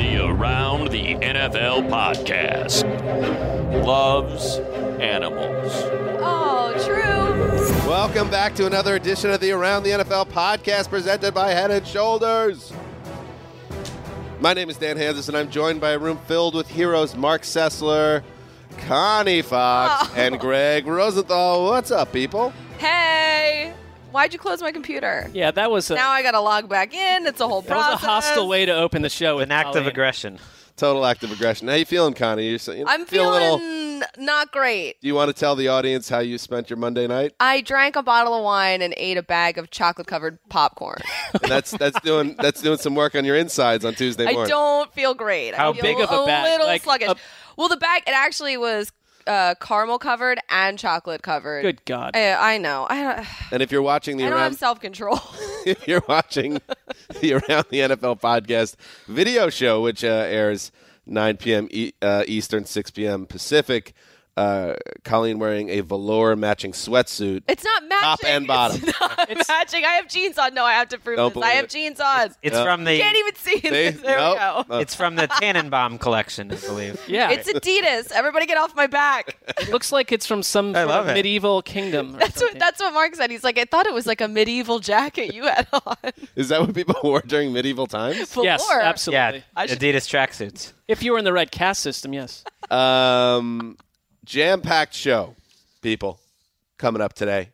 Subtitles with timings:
[0.00, 2.84] The Around the NFL podcast
[3.84, 4.56] loves
[4.98, 5.72] animals.
[6.22, 7.88] Oh, true.
[7.88, 11.86] Welcome back to another edition of the Around the NFL podcast presented by Head and
[11.86, 12.72] Shoulders.
[14.40, 17.42] My name is Dan Hanzus, and I'm joined by a room filled with heroes Marc
[17.42, 18.22] Sessler,
[18.86, 20.14] Connie Fox, Oh.
[20.16, 21.66] and Gregg Rosenthal.
[21.66, 22.54] What's up, people?
[22.78, 23.74] Hey,
[24.12, 25.30] why'd you close my computer?
[25.32, 27.26] Yeah, that was a Now I gotta log back in.
[27.26, 29.38] It's a whole that was a hostile way to open the show.
[29.38, 30.38] An act of aggression.
[30.76, 31.68] Total act of aggression.
[31.68, 32.48] How you feeling, Connie?
[32.48, 34.24] You're, so- you I'm feel a feeling little.
[34.24, 34.98] not great.
[35.02, 37.34] Do you want to tell the audience how you spent your Monday night?
[37.38, 40.96] I drank a bottle of wine and ate a bag of chocolate covered popcorn.
[41.34, 44.36] And that's that's doing that's doing some work on your insides on Tuesday morning.
[44.36, 44.50] I morning.
[44.50, 45.54] don't feel great.
[45.54, 46.50] How I feel big of a bag?
[46.50, 47.08] little Like, sluggish.
[47.10, 47.16] a-
[47.58, 48.90] well, the bag it actually was
[49.26, 51.62] uh, caramel covered and chocolate covered.
[51.62, 52.16] Good God.
[52.16, 52.86] I, I know.
[52.88, 55.20] I don't, And if you're watching the I don't around have self control.
[55.66, 56.60] if you're watching
[57.20, 60.72] the Around the NFL podcast video show, which uh, airs
[61.06, 61.68] 9 p.m.
[61.70, 63.26] E- uh, Eastern, 6 p.m.
[63.26, 63.94] Pacific,
[64.36, 67.42] uh, Colleen wearing a velour matching sweatsuit.
[67.48, 68.00] It's not matching.
[68.00, 68.80] Top and bottom.
[69.28, 69.84] It's not matching.
[69.84, 70.54] I have jeans on.
[70.54, 71.42] No, I have to prove Don't this.
[71.42, 71.70] I believe have it.
[71.70, 72.30] jeans on.
[72.42, 72.64] It's Yeah.
[72.64, 73.68] from the Can't even see See?
[73.68, 74.34] There Nope.
[74.34, 74.74] we go.
[74.76, 77.00] Uh, it's from the Tannenbaum collection, I believe.
[77.08, 78.10] yeah, It's Adidas.
[78.12, 79.36] Everybody get off my back.
[79.60, 81.14] it looks like it's from some I sort love of it.
[81.14, 82.14] medieval kingdom.
[82.16, 82.58] or That's what something.
[82.58, 83.30] that's what Marc said.
[83.30, 85.96] He's like, I thought it was like a medieval jacket you had on.
[86.36, 88.16] Is that what people wore during medieval times?
[88.36, 88.80] yes, Velour.
[88.80, 89.38] absolutely.
[89.38, 90.72] Yeah, I should- Adidas tracksuits.
[90.88, 92.42] If you were in the right caste system, yes.
[92.70, 93.76] Um,
[94.30, 95.34] Jam packed show,
[95.82, 96.20] people,
[96.78, 97.48] coming up today.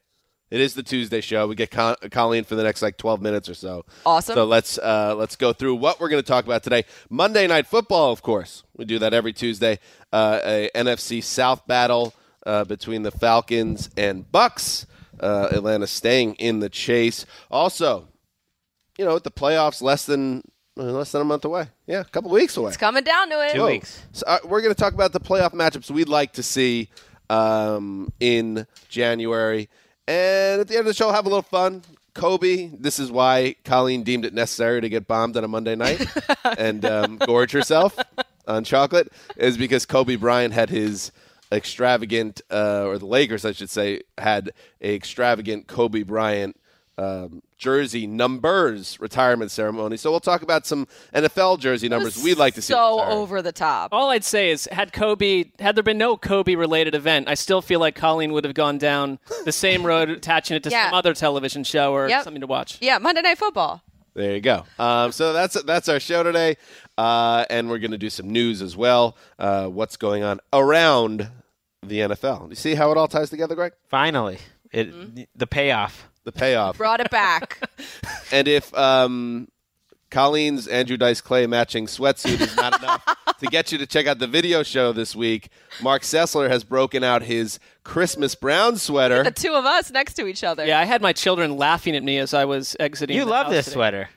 [0.50, 1.46] It is the Tuesday show.
[1.46, 3.86] We get Con- Colleen for the next like 12 minutes or so.
[4.04, 4.34] Awesome.
[4.34, 6.84] So let's uh, let's go through what we're going to talk about today.
[7.08, 8.62] Monday Night Football, of course.
[8.76, 9.78] We do that every Tuesday.
[10.12, 12.12] Uh, a NFC South battle
[12.44, 14.84] uh, between the Falcons and Bucs.
[15.18, 17.24] Uh, Atlanta staying in the chase.
[17.50, 18.06] Also,
[18.98, 20.42] you know, the playoffs less than
[20.76, 21.68] less than a month away.
[21.86, 22.68] Yeah, a couple weeks away.
[22.68, 23.52] It's coming down to it.
[23.52, 23.66] Two Whoa.
[23.66, 24.02] weeks.
[24.12, 26.90] So uh, we're going to talk about the playoff matchups we'd like to see
[27.30, 29.68] um, in January,
[30.06, 31.82] and at the end of the show, have a little fun.
[32.14, 36.06] Kobe, this is why Colleen deemed it necessary to get bombed on a Monday night
[36.58, 37.98] and um, gorge herself
[38.46, 41.12] on chocolate, is because Kobe Bryant had his
[41.52, 46.58] extravagant, uh, or the Lakers, I should say, had a extravagant Kobe Bryant
[46.98, 49.96] um, jersey numbers retirement ceremony.
[49.96, 52.72] So we'll talk about some NFL jersey numbers we'd like to see.
[52.72, 53.12] So retired.
[53.12, 53.92] over the top.
[53.92, 57.80] All I'd say is, had Kobe, had there been no Kobe-related event, I still feel
[57.80, 60.86] like Colleen would have gone down the same road, attaching it to Yeah.
[60.90, 62.24] some other television show or Yep.
[62.24, 62.78] something to watch.
[62.80, 63.82] Yeah, Monday Night Football.
[64.14, 64.64] There you go.
[64.78, 66.56] Um, so that's that's our show today,
[66.96, 69.14] uh, and we're going to do some news as well.
[69.38, 71.28] Uh, what's going on around
[71.82, 72.48] the NFL?
[72.48, 73.72] You see how it all ties together, Gregg?
[73.88, 74.38] Finally,
[74.72, 75.22] it Mm-hmm.
[75.34, 76.08] the payoff.
[76.26, 76.76] The payoff.
[76.76, 77.60] Brought it back.
[78.32, 79.46] and if um,
[80.10, 83.04] Colleen's Andrew Dice Clay matching sweatsuit is not enough
[83.38, 85.50] to get you to check out the video show this week,
[85.80, 89.22] Marc Sessler has broken out his Christmas brown sweater.
[89.22, 90.66] the two of us next to each other.
[90.66, 93.16] Yeah, I had my children laughing at me as I was exiting.
[93.16, 93.74] You the love house this today.
[93.74, 94.08] sweater.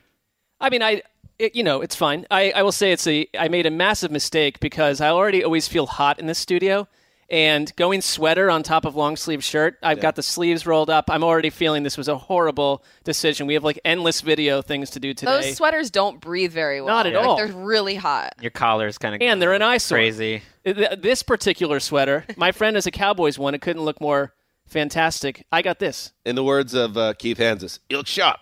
[0.60, 1.04] I mean, I,
[1.38, 2.26] it, you know, it's fine.
[2.32, 3.28] I, I will say it's a.
[3.38, 6.88] I made a massive mistake because I already always feel hot in this studio,
[7.32, 9.78] and going sweater on top of long sleeve shirt.
[9.84, 11.10] I've got the sleeves rolled up.
[11.10, 13.46] I'm already feeling this was a horrible decision.
[13.48, 16.94] We have like endless video things to do today, Those sweaters don't breathe very well.
[16.96, 17.38] Not at Like, all.
[17.38, 18.34] They're really hot.
[18.42, 19.98] Your collar's kind of and they're an eyesore.
[19.98, 20.42] crazy.
[20.64, 23.54] This particular sweater, my friend has a Cowboys one.
[23.56, 24.34] It couldn't look more
[24.68, 25.46] fantastic.
[25.52, 26.12] I got this.
[26.26, 28.40] In the words of uh, Keith Hanzus, "Il shop."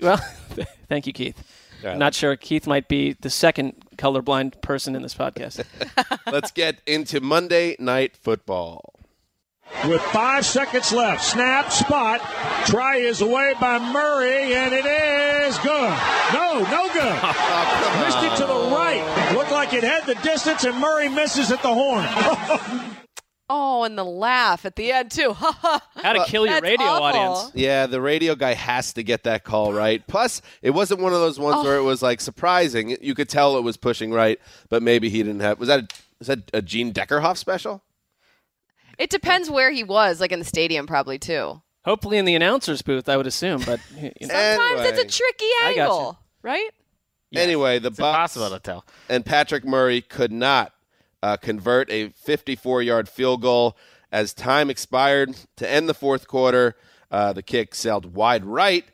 [0.00, 0.16] Well,
[0.88, 1.42] thank you, Keith.
[1.82, 1.96] Yeah.
[1.96, 2.36] Not sure.
[2.36, 5.64] Keith might be the second colorblind person in this podcast.
[6.32, 8.94] Let's get into Monday Night Football.
[9.88, 11.24] with five seconds left.
[11.24, 12.20] Snap, spot.
[12.66, 15.98] Try is away by Murray, and it is good.
[16.32, 17.18] No, no good.
[17.86, 19.32] Oh, Missed it to the right.
[19.34, 22.04] Looked like it had the distance, and Murray misses at the horn.
[23.56, 25.32] Oh, and the laugh at the end too.
[25.34, 25.80] How
[26.12, 27.20] to kill your That's radio awful.
[27.20, 27.54] audience.
[27.54, 30.04] Yeah, the radio guy has to get that call right.
[30.08, 31.62] Plus, it wasn't one of those ones oh.
[31.64, 32.96] where it was like surprising.
[33.00, 34.40] You could tell it was pushing right,
[34.70, 35.60] but maybe he didn't have.
[35.60, 35.86] Was that a,
[36.18, 37.84] was that a Gene Deckerhoff special?
[38.98, 41.62] It depends where he was, like in the stadium, probably too.
[41.84, 43.62] Hopefully in the announcer's booth, I would assume.
[43.64, 44.10] But you know.
[44.22, 44.88] Sometimes Anyway.
[44.88, 45.80] it's a tricky I gotcha.
[45.82, 46.70] angle, right?
[47.32, 48.84] Anyway, the It's Bucs impossible to tell.
[49.08, 50.72] and Patrick Murray could not
[51.24, 53.78] uh, convert a 54-yard field goal
[54.12, 56.76] as time expired to end the fourth quarter.
[57.10, 58.84] Uh, the kick sailed wide right,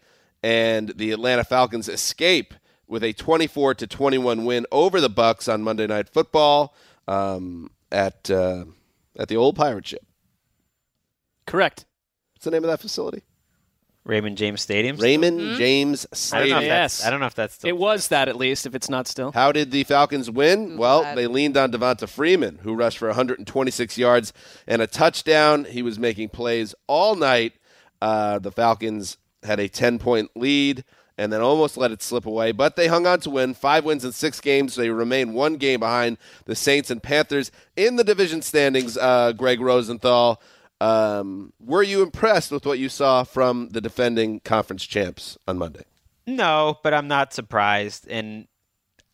[0.41, 2.55] and the Atlanta Falcons escape
[2.87, 6.73] with a 24 to 21 win over the Bucs on Monday Night Football
[7.09, 8.65] um, at uh,
[9.19, 10.06] at the old pirate ship.
[11.47, 11.85] Correct.
[12.32, 13.23] What's the name of that facility?
[14.10, 14.96] Raymond James Stadium.
[14.96, 16.58] Raymond James I don't know Stadium.
[16.58, 16.96] if Yes.
[16.98, 17.06] that's.
[17.06, 17.54] I don't know if that's.
[17.54, 19.30] Still It was that at least, if it's not still.
[19.32, 20.76] How did the Falcons win?
[20.76, 24.32] Well, they leaned on Devonta Freeman, who rushed for 126 yards
[24.66, 25.64] and a touchdown.
[25.64, 27.52] He was making plays all night.
[28.02, 30.84] Uh, the Falcons had a 10 point lead
[31.16, 33.52] and then almost let it slip away, but they hung on to win.
[33.54, 34.74] Five wins in six games.
[34.74, 36.16] They remain one game behind
[36.46, 38.96] the Saints and Panthers in the division standings.
[38.96, 40.40] Uh, Gregg Rosenthal.
[40.81, 45.85] Um, were you impressed with what you saw from the defending conference champs on Monday?
[46.27, 48.06] No, but I'm not surprised.
[48.09, 48.47] And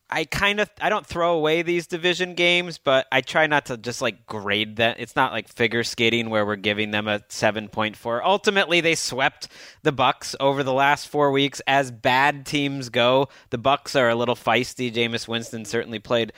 [0.08, 3.76] I kind of I don't throw away these division games, but I try not to
[3.76, 5.00] just like grade that.
[5.00, 8.20] It's not like figure skating where we're giving them a 7.4.
[8.22, 9.48] Ultimately, they swept
[9.82, 13.28] the Bucs over the last 4 weeks as bad teams go.
[13.50, 14.92] The Bucs are a little feisty.
[14.92, 16.32] Jameis Winston certainly played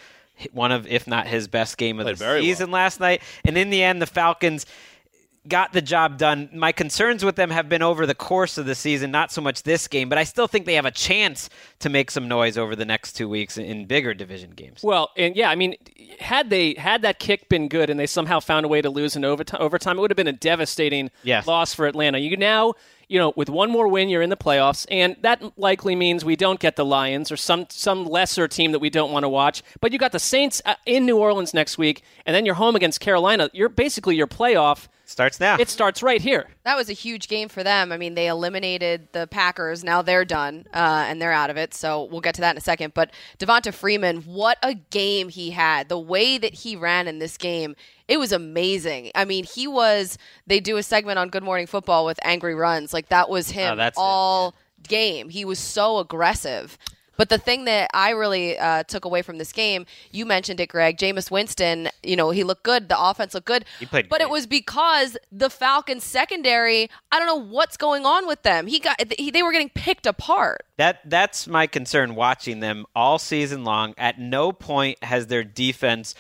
[0.53, 2.45] one of if not his best game of Played the very well.
[2.45, 3.21] season last night.
[3.45, 4.65] And in the end the Falcons
[5.47, 6.49] got the job done.
[6.53, 9.63] My concerns with them have been over the course of the season, not so much
[9.63, 11.49] this game, but I still think they have a chance
[11.81, 14.83] to make some noise over the next two weeks in bigger division games.
[14.83, 15.77] Well, and yeah, I mean,
[16.21, 19.17] had they had that kick been good and they somehow found a way to lose
[19.17, 21.47] in overtime, overtime it would have been a devastating Yes.
[21.47, 22.19] loss for Atlanta.
[22.19, 22.75] You now,
[23.09, 26.37] you know, with one more win, you're in the playoffs, and that likely means we
[26.37, 29.63] don't get the Lions or some some lesser team that we don't want to watch.
[29.81, 32.77] But you got the Saints uh, in New Orleans next week, and then you're home
[32.77, 33.49] against Carolina.
[33.53, 34.89] You're basically your playoff.
[35.07, 35.57] Starts now.
[35.59, 36.51] It starts right here.
[36.65, 37.93] That was a huge game for them.
[37.93, 39.83] I mean, they eliminated the Packers.
[39.83, 41.73] Now they're done uh, and they're out of it.
[41.73, 42.93] So we'll get to that in a second.
[42.93, 45.89] But Devonta Freeman, what a game he had.
[45.89, 47.75] The way that he ran in this game,
[48.09, 49.11] it was amazing.
[49.15, 50.19] I mean, he was.
[50.47, 52.93] They do a segment on Good Morning Football with angry runs.
[52.93, 54.55] Like that was him Oh, that's it, all
[54.89, 55.29] game.
[55.29, 56.79] He was so aggressive.
[57.19, 60.69] But the thing that I really uh, took away from this game, you mentioned it,
[60.69, 60.99] Gregg.
[60.99, 62.89] Jameis Winston, you know, he looked good.
[62.89, 63.65] The offense looked good.
[63.81, 66.89] He played but it was because the Falcons secondary.
[67.11, 68.69] I don't know what's going on with them.
[68.69, 70.65] He got he, they were getting picked apart.
[70.77, 73.95] That that's my concern watching them all season long.
[73.99, 76.15] At no point has their defense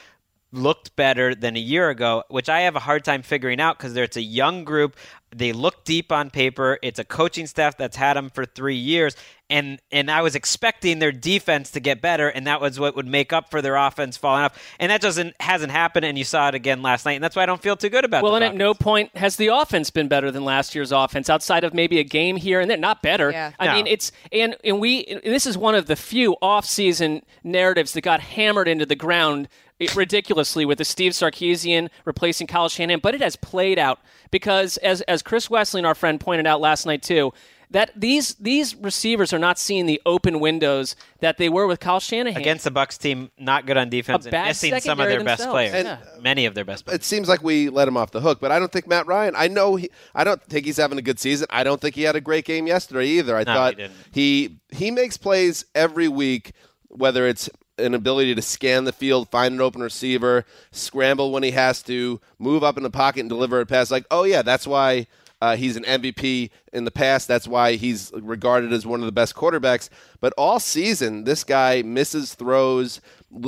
[0.51, 3.95] looked better than a year ago, which I have a hard time figuring out because
[3.97, 4.97] it's a young group.
[5.31, 6.79] They look deep on paper.
[6.83, 9.15] It's a coaching staff that's had them for three years,
[9.51, 13.07] and and I was expecting their defense to get better, and that was what would
[13.07, 16.49] make up for their offense falling off, and that doesn't hasn't happened, and you saw
[16.49, 18.23] it again last night, and that's why I don't feel too good about.
[18.23, 21.29] Well, the and at no point has the offense been better than last year's offense,
[21.29, 22.79] outside of maybe a game here and there.
[22.79, 23.31] Not better.
[23.31, 23.53] Yeah.
[23.59, 23.75] I No.
[23.75, 25.05] mean, it's and and we.
[25.05, 29.47] and This is one of the few off-season narratives that got hammered into the ground
[29.47, 29.51] it-
[29.95, 35.01] ridiculously with the Steve Sarkisian replacing Kyle Shanahan, but it has played out because as
[35.03, 37.33] as Chris Wesseling and our friend pointed out last night too.
[37.71, 42.01] That these these receivers are not seeing the open windows that they were with Kyle
[42.01, 45.17] Shanahan against the Bucs team, not good on defense, A and missing some of secondary
[45.17, 47.01] their best players, And- many of their best players.
[47.01, 49.35] it seems like we let him off the hook, but I don't think Matt Ryan.
[49.37, 49.91] I know he.
[50.15, 51.47] I don't think he's having a good season.
[51.51, 53.37] I don't think he had a great game yesterday either.
[53.37, 53.97] I No, thought he didn't.
[54.13, 56.53] he he makes plays every week,
[56.89, 61.53] whether it's an ability to scan the field, find an open receiver, scramble when he
[61.53, 63.91] has to, move up in the pocket and deliver a pass.
[63.91, 65.07] Like, oh yeah, that's why.
[65.41, 67.29] Uh, he's an MVP in the past.
[67.29, 69.89] That's why he's regarded as one of the best quarterbacks.
[70.21, 73.01] But all season, this guy misses throws,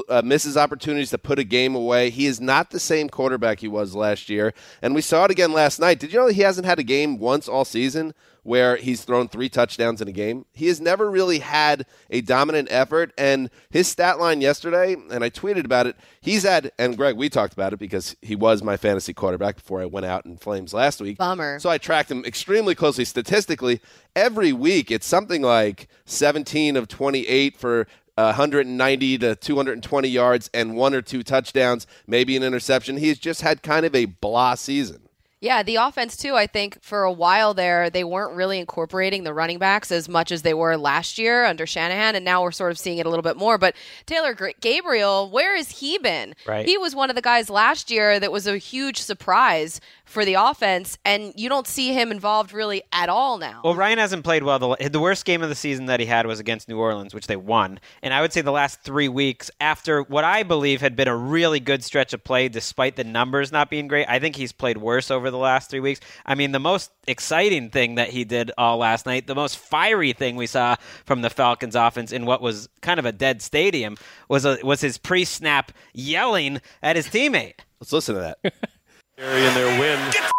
[0.09, 2.11] uh, misses opportunities to put a game away.
[2.11, 4.55] He is not the same quarterback he was last year.
[4.83, 5.99] And we saw it again last night.
[5.99, 9.49] Did you know he hasn't had a game once all season where he's thrown three
[9.49, 10.47] touchdowns in a game?
[10.53, 13.13] He has never really had a dominant effort.
[13.19, 17.29] And his stat line yesterday, and I tweeted about it, he's had, and Gregg, we
[17.29, 20.75] talked about it because he was my fantasy quarterback before I went out in flames
[20.75, 21.19] last week.
[21.19, 21.59] Bummer.
[21.59, 23.81] So I tracked him extremely closely statistically.
[24.17, 30.95] Every week, it's something like 17 of 28 for 190 to 220 yards and one
[30.95, 32.97] or two touchdowns, maybe an interception.
[32.97, 35.09] He's just had kind of a blah season.
[35.41, 36.35] Yeah, the offense too.
[36.35, 40.31] I think for a while there, they weren't really incorporating the running backs as much
[40.31, 43.09] as they were last year under Shanahan, and now we're sort of seeing it a
[43.09, 43.57] little bit more.
[43.57, 46.35] But Taylor Gabriel, where has he been?
[46.47, 46.67] Right.
[46.67, 49.81] He was one of the guys last year that was a huge surprise
[50.11, 53.61] for the offense, and you don't see him involved really at all now.
[53.65, 54.59] Well, Ryan hasn't played well.
[54.59, 57.27] The, the worst game of the season that he had was against New Orleans, which
[57.29, 57.81] they won.
[58.03, 61.17] And I would say the last three weeks, after what I believe had been a
[61.17, 64.77] really good stretch of play, despite the numbers not being great, I think he's played
[64.77, 66.01] worse over over the last three weeks.
[66.27, 70.13] I mean, the most exciting thing that he did all last night, the most fiery
[70.13, 73.97] thing we saw from the Falcons offense in what was kind of a dead stadium
[74.29, 77.61] was a, was his pre-snap yelling at his teammate.
[77.81, 78.55] Let's listen to that.
[79.21, 79.99] in their win.
[80.13, 80.31] Get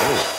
[0.00, 0.34] oh.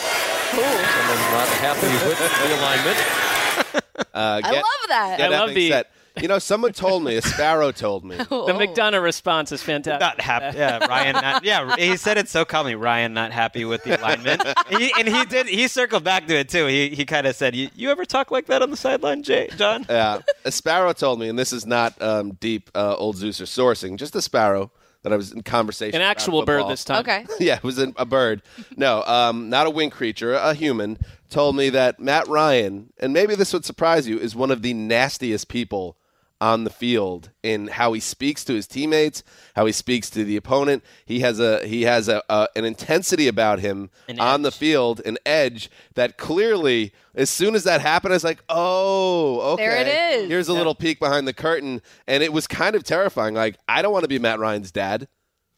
[0.52, 2.98] Someone's not happy with the alignment.
[4.14, 5.18] Uh, I love that.
[5.18, 5.92] get I love the- set.
[6.20, 8.16] You know, someone told me, a sparrow told me.
[8.18, 8.48] The Oh.
[8.48, 10.00] McDonough response is fantastic.
[10.02, 10.58] Not happy.
[10.58, 11.14] Yeah, Ryan.
[11.16, 12.76] Not, yeah, he said it so calmly.
[12.76, 15.48] Ryan not happy with the alignment, he, and he did.
[15.48, 16.66] He circled back to it too.
[16.66, 19.50] He he kind of said, "You you ever talk like that on the sideline, Jay
[19.58, 23.40] John?" Yeah, a sparrow told me, and this is not um, deep uh, old Zeus
[23.40, 24.72] or sourcing, just a sparrow
[25.04, 25.96] that I was in conversation.
[25.96, 27.02] An actual bird this time.
[27.02, 27.26] Okay.
[27.40, 28.42] yeah, it was an, a bird.
[28.76, 30.98] No, um, not a wing creature, a human.
[31.30, 34.74] Told me that Matt Ryan, and maybe this would surprise you, is one of the
[34.74, 35.96] nastiest people
[36.42, 39.24] on the field in how he speaks to his teammates,
[39.56, 40.84] how he speaks to the opponent.
[41.06, 45.02] He has a he has a, a an intensity about him An on the field,
[45.06, 49.82] an edge that clearly, as soon as that happened, I was like, oh, okay, There
[49.82, 49.88] it
[50.22, 50.30] is.
[50.30, 53.34] Here's a little peek behind the curtain, and it was kind of terrifying.
[53.36, 55.08] Like, I don't want to be Matt Ryan's dad.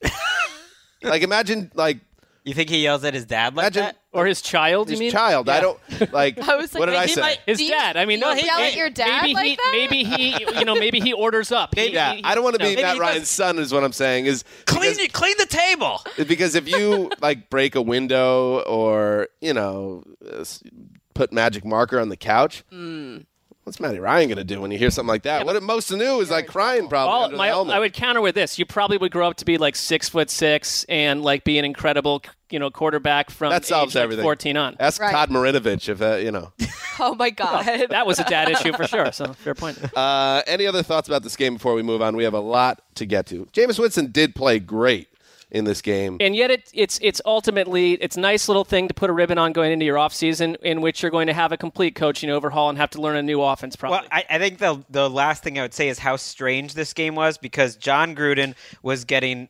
[1.04, 2.00] like, imagine like
[2.44, 3.98] You think he yells at his dad like Imagine- that?
[4.14, 5.06] Or his child, his you mean?
[5.06, 5.48] His child.
[5.48, 5.80] I don't
[6.12, 6.38] like.
[6.48, 7.22] I was like, what did I say?
[7.22, 7.96] might- His Do dad.
[7.96, 9.72] I mean, no, he yell may- at your dad maybe like he, that?
[9.72, 11.74] maybe he, you know, maybe he orders up.
[11.76, 12.66] He- yeah, he- I don't want to no.
[12.70, 13.58] be Maybe Matt he does- Ryan's son.
[13.58, 14.26] Is what I'm saying.
[14.26, 16.02] Is Clean because, clean the table.
[16.28, 20.44] because if you like break a window or you know uh,
[21.14, 22.66] put magic marker on the couch.
[22.70, 23.20] Hmm.
[23.64, 25.46] What's Matty Ryan going to do when you hear something like that?
[25.46, 27.76] what most new is like crying probably All, under my, the helmet.
[27.76, 30.30] I would counter with this: you probably would grow up to be like six foot
[30.32, 34.24] six and like be an incredible, you know, quarterback from that solves age, like, everything.
[34.24, 34.76] fourteen on.
[34.80, 35.12] Ask Right.
[35.12, 36.52] Todd Marinovich if uh, you know.
[37.00, 37.66] Oh my god.
[37.90, 39.12] That was a dad issue for sure.
[39.12, 39.80] So fair point.
[39.96, 42.16] Uh, any other thoughts about this game before we move on?
[42.16, 43.46] We have a lot to get to.
[43.54, 45.08] Jameis Winston did play great
[45.52, 46.18] in this game.
[46.20, 49.38] And yet, it, it's it's ultimately it's a nice little thing to put a ribbon
[49.38, 52.70] on going into your offseason in which you're going to have a complete coaching overhaul
[52.70, 53.76] and have to learn a new offense.
[53.76, 54.00] Probably.
[54.00, 56.94] Well, I, I think the the last thing I would say is how strange this
[56.94, 59.50] game was because Jon Gruden was getting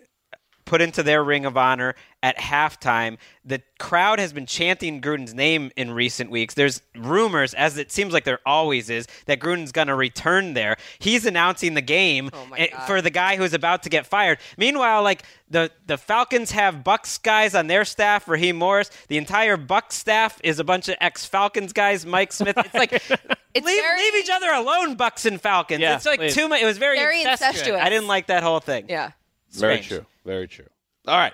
[0.71, 3.17] put into their ring of honor at halftime.
[3.43, 6.53] The crowd has been chanting Gruden's name in recent weeks.
[6.53, 10.77] There's rumors, as it seems like there always is, that Gruden's going to return there.
[10.99, 14.37] He's announcing the game my eh, for the guy who's about to get fired.
[14.57, 18.89] Meanwhile, like the the Falcons have Bucs guys on their staff, Raheem Morris.
[19.09, 22.57] The entire Bucs staff is a bunch of ex Falcons guys, Mike Smith.
[22.57, 22.93] It's like
[23.53, 25.81] It's leave, very- leave each other alone, Bucs and Falcons.
[25.81, 26.33] Yeah, it's like please.
[26.33, 26.61] too much.
[26.61, 27.49] It was very, Very incestuous.
[27.49, 27.81] incestuous.
[27.81, 28.85] I didn't like that whole thing.
[28.87, 29.11] yeah.
[29.51, 29.87] Very Strange.
[29.87, 30.05] true.
[30.25, 30.67] Very true.
[31.07, 31.33] All right.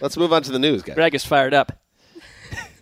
[0.00, 0.94] Let's move on to the news, guys.
[0.96, 1.72] Gregg is fired up.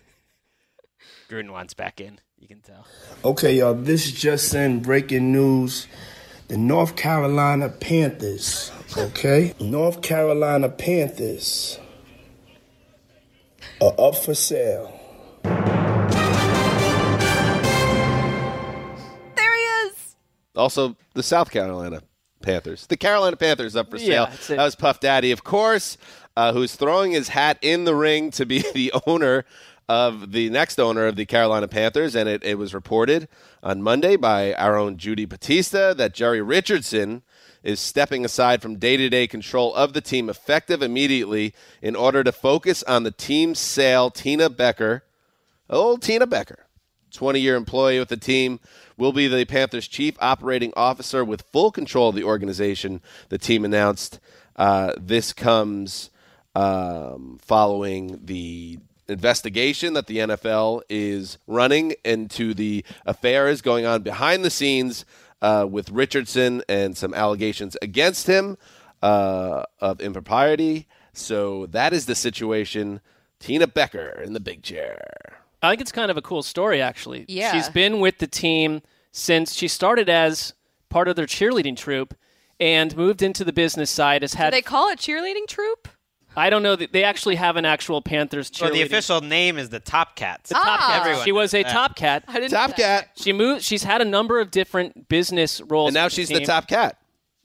[1.29, 2.19] Gruden wants back in.
[2.37, 2.85] You can tell.
[3.23, 5.87] Okay, y'all, this just in breaking news.
[6.47, 9.53] The North Carolina Panthers, okay?
[9.61, 11.79] North Carolina Panthers
[13.79, 14.97] are up for sale.
[19.35, 20.15] There he is.
[20.55, 22.01] Also, the South Carolina
[22.41, 22.87] Panthers.
[22.87, 24.55] The Carolina Panthers up for Yeah, sale.
[24.55, 24.57] it.
[24.57, 25.97] that was Puff Daddy, of course,
[26.35, 29.45] uh, who's throwing his hat in the ring to be the owner
[29.89, 32.15] of the next owner of the Carolina Panthers.
[32.15, 33.27] And it, it was reported
[33.61, 37.23] on Monday by our own Judy Batista that Jerry Richardson
[37.63, 42.23] is stepping aside from day to day control of the team effective immediately in order
[42.23, 44.09] to focus on the team's sale.
[44.09, 45.03] Tina Becker,
[45.69, 46.65] old Tina Becker,
[47.11, 48.59] 20 year employee with the team,
[48.97, 53.65] will be the Panthers' chief operating officer with full control of the organization, the team
[53.65, 54.19] announced.
[54.55, 56.09] Uh, this comes
[56.55, 64.43] um, following the investigation that the NFL is running into the affairs going on behind
[64.43, 65.05] the scenes
[65.41, 68.57] uh, with Richardson and some allegations against him
[69.01, 70.87] uh, of impropriety.
[71.13, 73.01] So that is the situation.
[73.39, 75.40] Tina Becker in the big chair.
[75.61, 77.25] I think it's kind of a cool story, actually.
[77.27, 77.51] Yeah.
[77.53, 80.53] She's been with the team since she started as
[80.89, 82.13] part of their cheerleading troupe
[82.59, 84.21] and moved into the business side.
[84.23, 85.87] Has Do had they call it cheerleading troop?
[86.35, 88.61] I don't know that they actually have an actual Panthers cheerleading.
[88.61, 90.49] Well, the official name is the Top Cats.
[90.49, 90.87] the top Ah.
[90.87, 90.99] cat.
[91.01, 91.71] Everyone She was a knows that.
[91.73, 92.23] top cat.
[92.27, 93.09] I didn't Top Cat.
[93.17, 93.63] She moved.
[93.63, 96.45] She's had a number of different business roles, And now she's the team.
[96.47, 96.97] top cat.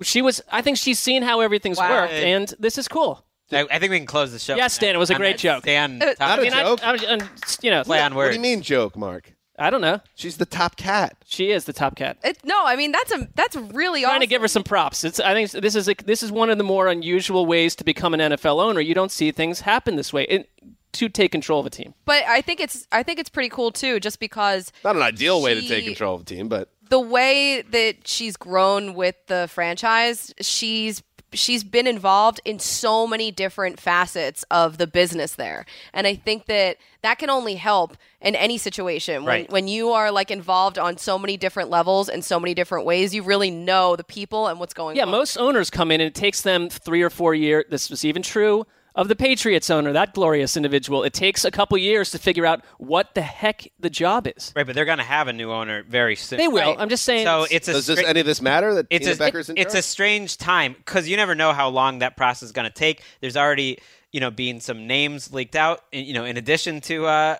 [0.03, 0.41] She was.
[0.53, 1.91] I think she's seen how everything's Wow.
[2.03, 3.25] worked, and this is cool.
[3.53, 4.57] I, I think we can close the show.
[4.57, 5.63] Yes, Stan, it was a on great that joke.
[5.63, 6.81] Stan, Uh, top Not a I mean, I, joke.
[6.83, 7.29] I, I,
[7.63, 8.31] you know, play on What words.
[8.37, 9.33] do you mean joke, Marc?
[9.59, 10.01] I don't know.
[10.15, 11.17] She's the top cat.
[11.25, 12.19] She is the top cat.
[12.23, 14.11] It, no, I mean that's a that's really awesome.
[14.11, 14.21] trying awesome.
[14.21, 15.03] to give her some props.
[15.03, 17.85] It's I think this is a, this is one of the more unusual ways to
[17.85, 18.81] become an NFL owner.
[18.81, 20.51] You don't see things happen this way it,
[20.93, 21.95] to take control of a team.
[22.05, 25.41] But I think it's I think it's pretty cool too, just because Not an ideal
[25.41, 29.17] way to She- take control of a team, but the way that she's grown with
[29.27, 31.03] the franchise, she's
[31.39, 35.65] she's been involved in so many different facets of the business there.
[35.93, 39.23] And I think that that can only help in any situation.
[39.25, 39.51] When, Right.
[39.51, 43.15] when you are like involved on so many different levels and so many different ways,
[43.15, 45.11] you really know the people and what's going Yeah, on.
[45.11, 47.65] most owners come in and it takes them three or four years.
[47.71, 48.67] This was even true
[48.97, 51.05] of the Patriots owner, that glorious individual.
[51.05, 54.53] It takes a couple years to figure out what the heck the job is.
[54.57, 56.39] Right, but they're going to have a new owner very soon.
[56.39, 56.71] They will.
[56.71, 56.77] Right.
[56.79, 57.27] I'm just saying.
[57.27, 59.59] So it's a Does this, any of this matter that it's Tina a, Becker's in
[59.59, 62.75] it's a strange time because you never know how long that process is going to
[62.75, 63.03] take.
[63.21, 63.79] There's already
[64.13, 65.83] you know being some names leaked out.
[65.93, 67.37] You know, in addition to uh,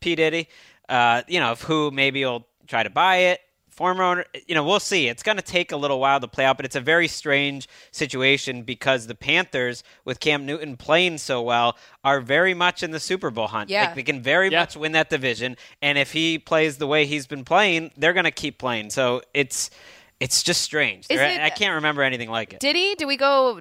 [0.00, 0.48] P Diddy,
[0.88, 3.40] uh, you know, of who maybe will try to buy it.
[3.76, 5.06] Former owner, you know, we'll see.
[5.06, 7.68] It's going to take a little while to play out, but it's a very strange
[7.92, 12.98] situation because the Panthers, with Cam Newton playing so well, are very much in the
[13.00, 13.68] Super Bowl hunt.
[13.68, 13.84] Yeah.
[13.86, 14.60] Like, they can very Yeah.
[14.60, 18.24] much win that division, and if he plays the way he's been playing, they're going
[18.24, 18.90] to keep playing.
[18.90, 19.68] So it's
[20.18, 21.04] it's just strange.
[21.10, 22.60] It- I can't remember anything like it.
[22.60, 22.94] Diddy?
[22.94, 23.60] Do we go?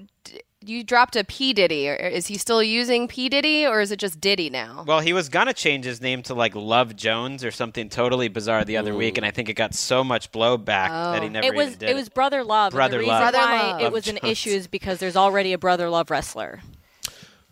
[0.65, 1.87] D- You dropped a P Diddy.
[1.87, 4.83] Is he still using P Diddy, or is it just Diddy now?
[4.87, 8.65] Well, he was gonna change his name to like Love Jones or something totally bizarre
[8.65, 11.55] the other week, and I think it got so much blowback that he never It
[11.55, 12.73] was even did it was brother love.
[12.73, 13.31] and Brother the reason Love.
[13.33, 13.81] Brother why Love.
[13.81, 14.31] it was an Jones.
[14.31, 16.61] issue is because there's already a brother love wrestler.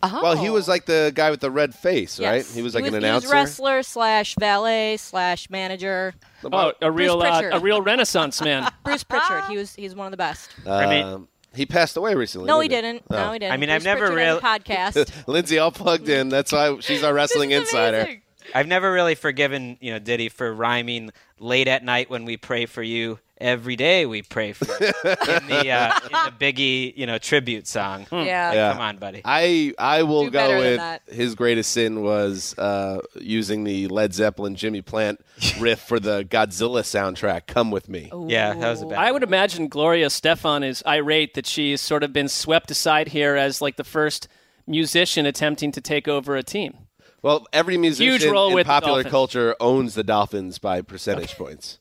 [0.06, 0.20] Oh.
[0.22, 2.46] Well, he was like the guy with the red face, right?
[2.46, 3.28] He was like an he announcer.
[3.28, 6.14] was wrestler slash valet slash manager.
[6.44, 8.70] oh, a real uh, a real Renaissance man.
[8.84, 9.46] Bruce Prichard.
[9.46, 10.50] He was he's one of the best.
[10.68, 12.48] I mean- Um, he passed away recently.
[12.48, 13.04] No, he didn't didn't.
[13.12, 13.16] Oh.
[13.28, 13.54] No, he didn't.
[13.54, 15.28] I mean, I've never Prichard real- has a podcast.
[15.28, 16.30] Lindsay all plugged in.
[16.30, 18.22] That's why she's our wrestling insider.
[18.54, 22.66] I've never really forgiven you know Diddy for rhyming late at night when we pray
[22.66, 23.20] for you.
[23.40, 27.68] Every day we pray for you in the uh, in the Biggie you know tribute
[27.68, 28.06] song.
[28.12, 28.54] yeah.
[28.54, 28.72] Yeah.
[28.72, 29.22] Come on, buddy.
[29.26, 31.02] I I will Do better go than with that.
[31.08, 35.20] his greatest sin was uh, using the Led Zeppelin Jimmy Plant
[35.60, 37.48] riff for the Godzilla soundtrack.
[37.48, 38.10] Come with me.
[38.28, 39.00] Yeah, that was a bad.
[39.00, 43.36] I would imagine Gloria Estefan is irate that she's sort of been swept aside here
[43.36, 44.30] as like the first
[44.66, 46.78] musician attempting to take over a team.
[47.24, 49.12] Well, every musician role in with the popular Dolphins.
[49.12, 51.80] culture owns the Dolphins by percentage points.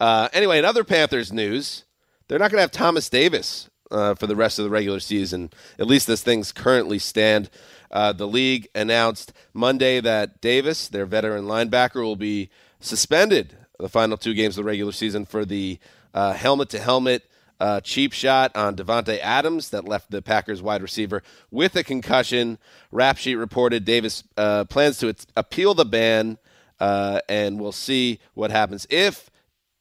[0.00, 1.84] Uh, anyway, in other Panthers news,
[2.26, 5.50] they're not going to have Thomas Davis uh, for the rest of the regular season,
[5.78, 7.50] at least as things currently stand.
[7.92, 14.16] Uh, the league announced Monday that Davis, their veteran linebacker, will be suspended the final
[14.16, 15.78] two games of the regular season for the
[16.12, 17.22] helmet to helmet
[17.64, 22.58] uh, cheap shot on Davante Adams that left the Packers wide receiver with a concussion.
[22.92, 26.36] Rap Sheet reported Davis uh, plans to appeal the ban,
[26.78, 28.86] uh, and we'll see what happens.
[28.90, 29.30] If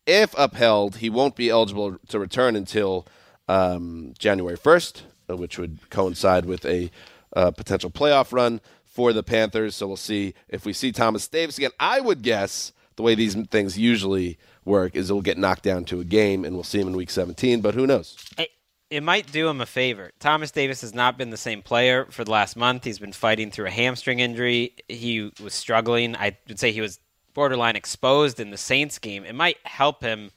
[0.06, 3.06] if upheld, he won't be eligible to return until
[3.50, 6.90] um, January 1st, uh, which would coincide with a
[7.36, 9.76] uh, potential playoff run for the Panthers.
[9.76, 11.72] So we'll see if we see Thomas Davis again.
[11.82, 15.86] I would guess the way these things usually work is it will get knocked down
[15.86, 18.18] to a game and we'll see him in week 17, but who knows?
[18.38, 18.50] it,
[18.94, 20.12] it might do him a favor.
[20.20, 22.84] Thomas Davis has not been the same player for the last month.
[22.84, 24.76] He's been fighting through a hamstring injury.
[24.88, 26.16] He was struggling.
[26.16, 27.00] I would say he was
[27.34, 29.26] borderline exposed in the Saints game.
[29.26, 30.30] It might help him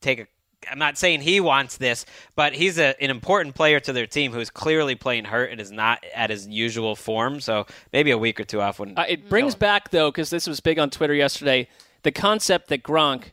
[0.00, 0.26] take a.
[0.70, 2.06] I'm not saying he wants this,
[2.36, 5.70] but he's a, an important player to their team who's clearly playing hurt and is
[5.70, 7.40] not at his usual form.
[7.40, 8.98] So maybe a week or two off wouldn't.
[8.98, 11.68] Uh, it brings back though, because this was big on Twitter yesterday,
[12.02, 13.32] the concept that Gronk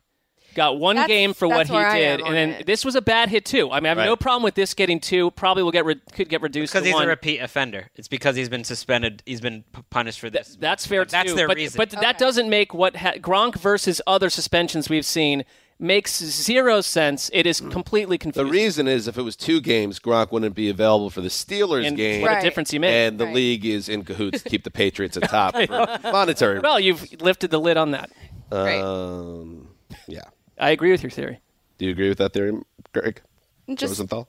[0.57, 2.65] got one That's- game for what he did, and then it.
[2.65, 3.71] this was a bad hit too.
[3.71, 4.05] I mean, I have Right.
[4.05, 5.31] no problem with this getting two.
[5.31, 7.05] Probably will get re- could get reduced because to he's one.
[7.05, 7.89] a repeat offender.
[7.95, 9.23] It's because he's been suspended.
[9.25, 10.57] He's been p- punished for this.
[10.59, 11.35] That's fair But That's too.
[11.37, 11.77] their but, reason.
[11.77, 15.45] But that doesn't make what ha- Gronk versus other suspensions we've seen
[15.79, 17.29] makes zero sense.
[17.33, 21.11] It is completely The reason is if it was two games, Gronk wouldn't be available
[21.11, 22.23] for the Steelers and game.
[22.23, 22.39] what Right.
[22.39, 22.95] a difference he made.
[23.09, 23.35] And the Right.
[23.35, 26.59] league is in cahoots to keep the Patriots at top for monetary.
[26.61, 28.09] well, you've lifted the lid on that.
[28.51, 29.67] Um,
[30.07, 30.21] yeah.
[30.59, 31.39] I agree with your theory.
[31.77, 32.53] Do you agree with that theory,
[32.93, 33.21] Gregg
[33.69, 34.27] Just Rosenthal?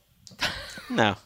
[0.90, 1.16] no.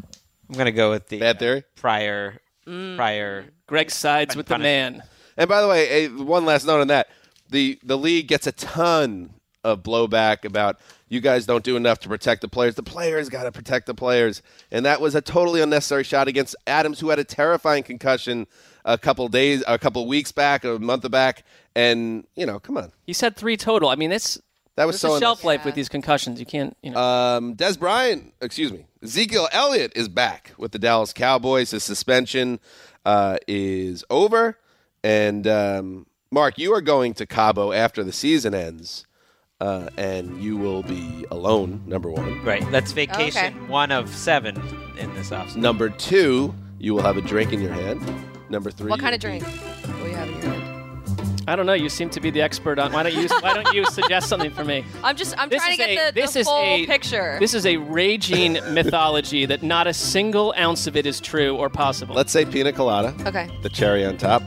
[0.49, 1.65] I'm gonna go with the Bad theory.
[1.77, 2.95] prior Mm.
[2.97, 3.47] prior.
[3.67, 5.03] Gregg sides with the man.
[5.37, 7.09] And by the way, eh, one last note on that:
[7.51, 9.31] the the league gets a ton
[9.65, 12.75] of blowback about you guys don't do enough to protect the players.
[12.77, 16.55] The players got to protect the players, and that was a totally unnecessary shot against
[16.67, 18.47] Adams, who had a terrifying concussion
[18.85, 22.93] a couple days, a couple weeks back, a month back, and you know, come on,
[23.05, 23.89] He said three total.
[23.89, 24.41] I mean, that's
[24.77, 25.57] that was there's so a shelf unnecessary.
[25.59, 26.41] life with these concussions.
[26.41, 26.99] You can't, you know.
[27.01, 31.71] Um, Dez Bryant, excuse me, Ezekiel Elliott is back with the Dallas Cowboys.
[31.73, 32.59] His suspension
[33.05, 34.59] uh, is over,
[35.05, 39.07] and um, Marc, you are going to Cabo after the season ends,
[39.61, 41.83] uh, and you will be alone.
[41.87, 42.43] Number one.
[42.45, 42.65] Right.
[42.71, 43.67] That's vacation Okay.
[43.67, 44.57] one of seven
[44.99, 45.57] in this offseason.
[45.57, 48.01] Number two, you will have a drink in your hand.
[48.49, 49.45] Number three, what kind of drink?
[49.45, 49.92] What
[51.49, 51.73] I don't know.
[51.73, 52.93] You seem to be the expert on.
[52.93, 53.27] Why don't you?
[53.41, 54.85] Why don't you suggest something for me?
[55.05, 56.87] I'm just I'm This trying is to get a- the, this the is full a-
[56.87, 57.37] picture.
[57.41, 61.69] This is a raging mythology that not a single ounce of it is true or
[61.69, 62.15] possible.
[62.15, 63.15] Let's say pina colada.
[63.27, 63.51] okay.
[63.63, 64.43] the cherry on top,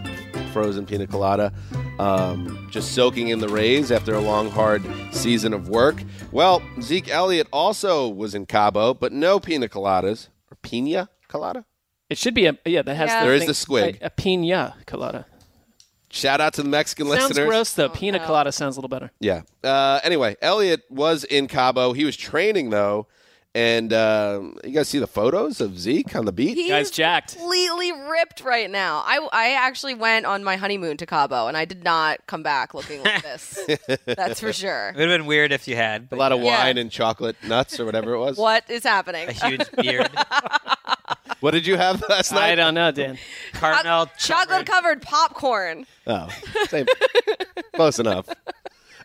[0.53, 1.51] frozen pina colada,
[1.99, 4.81] um, just soaking in the rays after a long, hard
[5.12, 6.01] season of work.
[6.31, 11.65] Well, Zeke Elliott also was in Cabo, but no pina coladas or pina colada.
[12.10, 13.19] It should be a yeah that has Yeah.
[13.19, 13.53] the There is thing- the
[13.93, 14.01] squig.
[14.01, 15.25] a, a pina colada.
[16.15, 17.47] Shout out to the Mexican Sounds listeners.
[17.47, 17.89] gross though.
[17.89, 19.12] Pina colada sounds a little better.
[19.19, 19.41] Yeah.
[19.63, 21.91] Uh, anyway, Elliott was in Cabo.
[21.91, 23.08] He was training though,
[23.54, 26.56] and um, you guys see the photos of Zeke on the beach.
[26.56, 27.36] He's Guy's jacked.
[27.36, 29.04] completely ripped right now.
[29.06, 32.73] I, I actually went on my honeymoon to Cabo, and I did not come back
[32.73, 33.60] looking like this.
[34.06, 34.89] That's for sure.
[34.89, 36.04] It would have been weird if you had.
[36.04, 36.63] a But lot of Yeah.
[36.63, 38.38] wine and chocolate nuts or whatever it was.
[38.38, 39.28] What is happening?
[39.28, 40.10] a huge beard.
[41.41, 42.52] What did you have last night?
[42.52, 43.17] I don't know, Dan.
[43.54, 45.86] Caramel Chocolate covered popcorn.
[46.08, 46.30] Oh,
[46.67, 46.86] same.
[47.74, 48.28] close enough.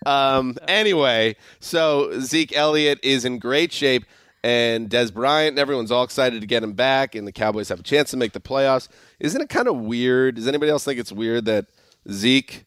[0.07, 4.05] Um, anyway, so Zeke Elliott is in great shape,
[4.43, 7.81] and Dez Bryant, and everyone's all excited to get him back, and the Cowboys have
[7.81, 8.89] a chance to make the playoffs.
[9.19, 10.37] Isn't it kind of weird?
[10.37, 11.67] Does anybody else think it's weird that
[12.11, 12.65] Zeke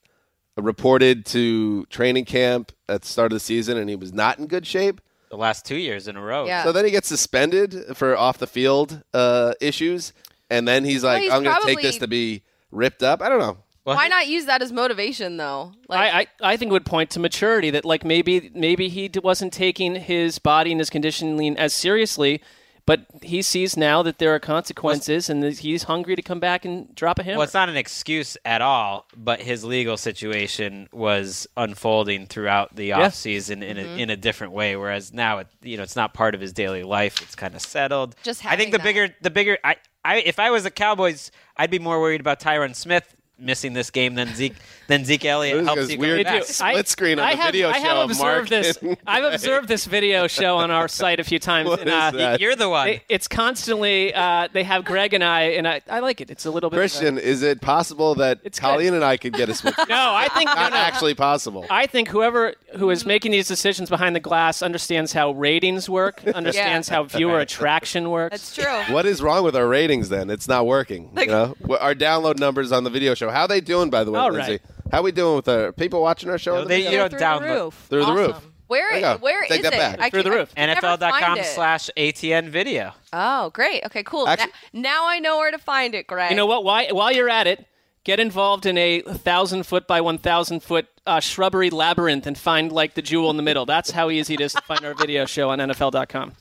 [0.55, 4.45] reported to training camp at the start of the season and he was not in
[4.45, 5.01] good shape?
[5.33, 6.45] The last two years in a row.
[6.45, 6.63] Yeah.
[6.63, 10.13] So then he gets suspended for off the field uh, issues,
[10.51, 13.29] and then he's like, he's "I'm going to take this to be ripped up." I
[13.29, 13.57] don't know.
[13.83, 15.73] Well, Why not use that as motivation, though?
[15.89, 19.09] Like, I, I I think it would point to maturity that like maybe maybe he
[19.23, 22.39] wasn't taking his body and his conditioning as seriously,
[22.85, 26.93] but he sees now that there are consequences and he's hungry to come back and
[26.95, 27.37] drop a hammer.
[27.37, 32.91] Well, it's not an excuse at all, but his legal situation was unfolding throughout the
[32.91, 33.99] off season in a mm-hmm.
[33.99, 34.75] in a different way.
[34.75, 37.21] Whereas now, it, you know, it's not part of his daily life.
[37.21, 38.15] It's kind of settled.
[38.23, 38.83] Just I think the that.
[38.83, 42.41] bigger the bigger I, I if I was the Cowboys, I'd be more worried about
[42.41, 44.55] Tyron Smith missing this game than Zeke
[44.87, 46.25] than Zeke Elliott This helps guy's you weird.
[46.25, 46.43] go back.
[46.43, 48.77] split screen on I the have, video I show have observed this.
[49.07, 51.69] I've observed this video show on our site a few times.
[51.69, 52.41] What and, is uh, that?
[52.41, 52.87] You're the one.
[52.87, 56.29] They, it's constantly uh, they have Gregg and I, and I, I like it.
[56.29, 56.75] It's a little bit.
[56.77, 58.95] of a- Christian, is it possible that It's Colleen good.
[58.95, 59.75] and I could get a switch?
[59.89, 60.77] no, I think no, Not no.
[60.79, 61.65] actually possible.
[61.69, 66.23] I think whoever who is making these decisions behind the glass understands how ratings work,
[66.27, 68.31] understands how viewer attraction works.
[68.53, 68.93] that's true.
[68.93, 70.29] What is wrong with our ratings then?
[70.29, 71.09] It's not working.
[71.17, 73.29] You know, our download numbers on the video show.
[73.33, 74.51] How they doing, by the way, All Lindsay?
[74.53, 74.61] right.
[74.91, 76.55] How we doing with our people watching our show?
[76.57, 77.85] on the they- you don't through download- the roof.
[77.89, 78.47] Through the roof.
[78.67, 79.77] Where There where Take is that it?
[79.79, 79.99] back.
[80.01, 80.53] I Through the can't- roof.
[80.57, 82.93] I never find NFL.com slash ATN video.
[83.11, 83.83] Oh, great.
[83.85, 84.27] Okay, cool.
[84.27, 86.31] Actually- Na- now I know where to find it, Gregg.
[86.31, 86.63] You know what?
[86.63, 87.65] Why, while you're at it,
[88.03, 92.71] get involved in a thousand foot by one thousand foot uh, shrubbery labyrinth and find
[92.71, 93.65] like the jewel in the middle.
[93.65, 96.31] That's how easy it is to find our video show on NFL.com.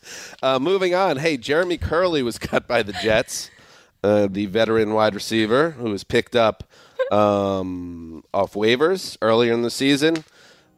[0.42, 1.16] Uh, moving on.
[1.18, 3.50] Hey, Jeremy Kerley was cut by the Jets,
[4.02, 6.64] uh, the veteran wide receiver who was picked up
[7.10, 10.24] um, off waivers earlier in the season.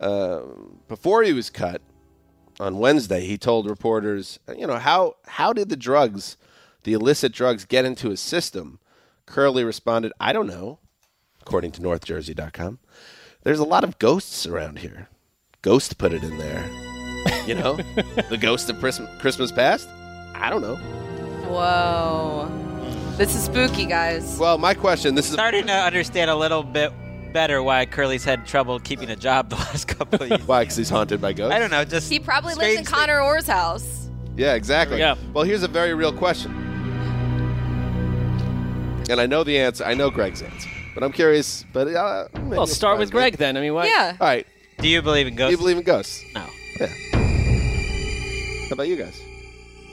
[0.00, 0.40] Uh,
[0.88, 1.80] before he was cut
[2.60, 6.36] on Wednesday, he told reporters, you know, how how did the drugs,
[6.82, 8.78] the illicit drugs, get into his system?
[9.26, 10.80] Kerley responded, I don't know,
[11.40, 12.78] according to NorthJersey.com.
[13.42, 15.08] There's a lot of ghosts around here.
[15.62, 16.68] Ghost put it in there.
[17.46, 17.76] You know,
[18.28, 19.88] the ghost of Christmas, Christmas past?
[20.34, 20.76] I don't know.
[21.46, 22.73] Whoa.
[23.16, 24.38] This is spooky, guys.
[24.38, 26.92] Well, my question this is Starting to understand a little bit
[27.32, 30.46] better why Kerley's had trouble keeping a job the last couple of years.
[30.46, 30.62] why?
[30.62, 31.54] Because he's haunted by ghosts?
[31.54, 31.84] I don't know.
[31.84, 34.08] Just He probably lives in strange Connor Orr's house.
[34.36, 34.98] Yeah, exactly.
[34.98, 35.28] There we go.
[35.32, 36.52] Well, here's a very real question.
[39.08, 39.84] And I know the answer.
[39.84, 40.68] I know Gregg's answer.
[40.94, 41.64] But I'm curious.
[41.72, 43.30] But uh, maybe Well, you'll start with surprise me.
[43.30, 43.56] Gregg then.
[43.56, 43.86] I mean, why?
[43.86, 44.16] Yeah.
[44.20, 44.46] All right.
[44.78, 45.52] Do you believe in Do ghosts?
[45.52, 46.24] you believe in ghosts?
[46.34, 46.46] No.
[46.80, 46.86] Yeah.
[48.68, 49.20] How about you guys?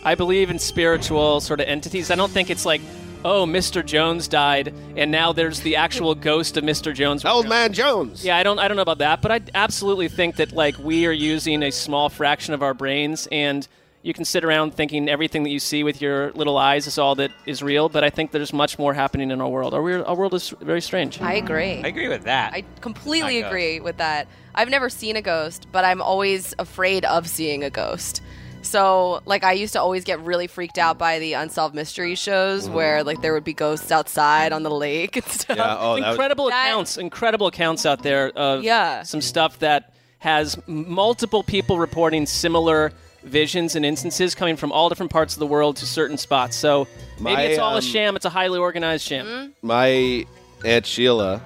[0.04, 2.10] I believe in spiritual sort of entities.
[2.10, 2.82] I don't think it's like,
[3.24, 3.86] oh, Mr.
[3.86, 6.94] Jones died, and now there's the actual ghost of Mr.
[6.94, 7.26] Jones.
[7.26, 8.26] Old man Jones.
[8.26, 11.06] Yeah, I don't I don't know about that, but I absolutely think that like we
[11.06, 13.68] are using a small fraction of our brains and
[14.04, 17.16] you can sit around thinking everything that you see with your little eyes is all
[17.16, 19.74] that is real, but I think there's much more happening in our world.
[19.74, 21.22] Our, weir- our world is very strange.
[21.22, 21.84] I agree.
[21.84, 22.54] I agree with that.
[22.54, 24.28] I completely Not agree with that.
[24.56, 28.22] I've never seen a ghost, but I'm always afraid of seeing a ghost.
[28.64, 32.70] So, like, I used to always get really freaked out by the unsolved mystery shows
[32.70, 35.58] where, like, there would be ghosts outside on the lake and stuff.
[35.58, 35.78] Yeah.
[35.80, 39.04] Oh, that was, incredible That- accounts, incredible accounts out there of Yeah.
[39.04, 42.92] some stuff that has multiple people reporting similar
[43.24, 46.56] visions and instances coming from all different parts of the world to certain spots.
[46.56, 46.88] So
[47.20, 48.16] maybe My, it's all um, a sham.
[48.16, 49.26] It's a highly organized sham.
[49.26, 49.68] Mm-hmm.
[49.68, 50.26] my
[50.64, 51.42] aunt Sheila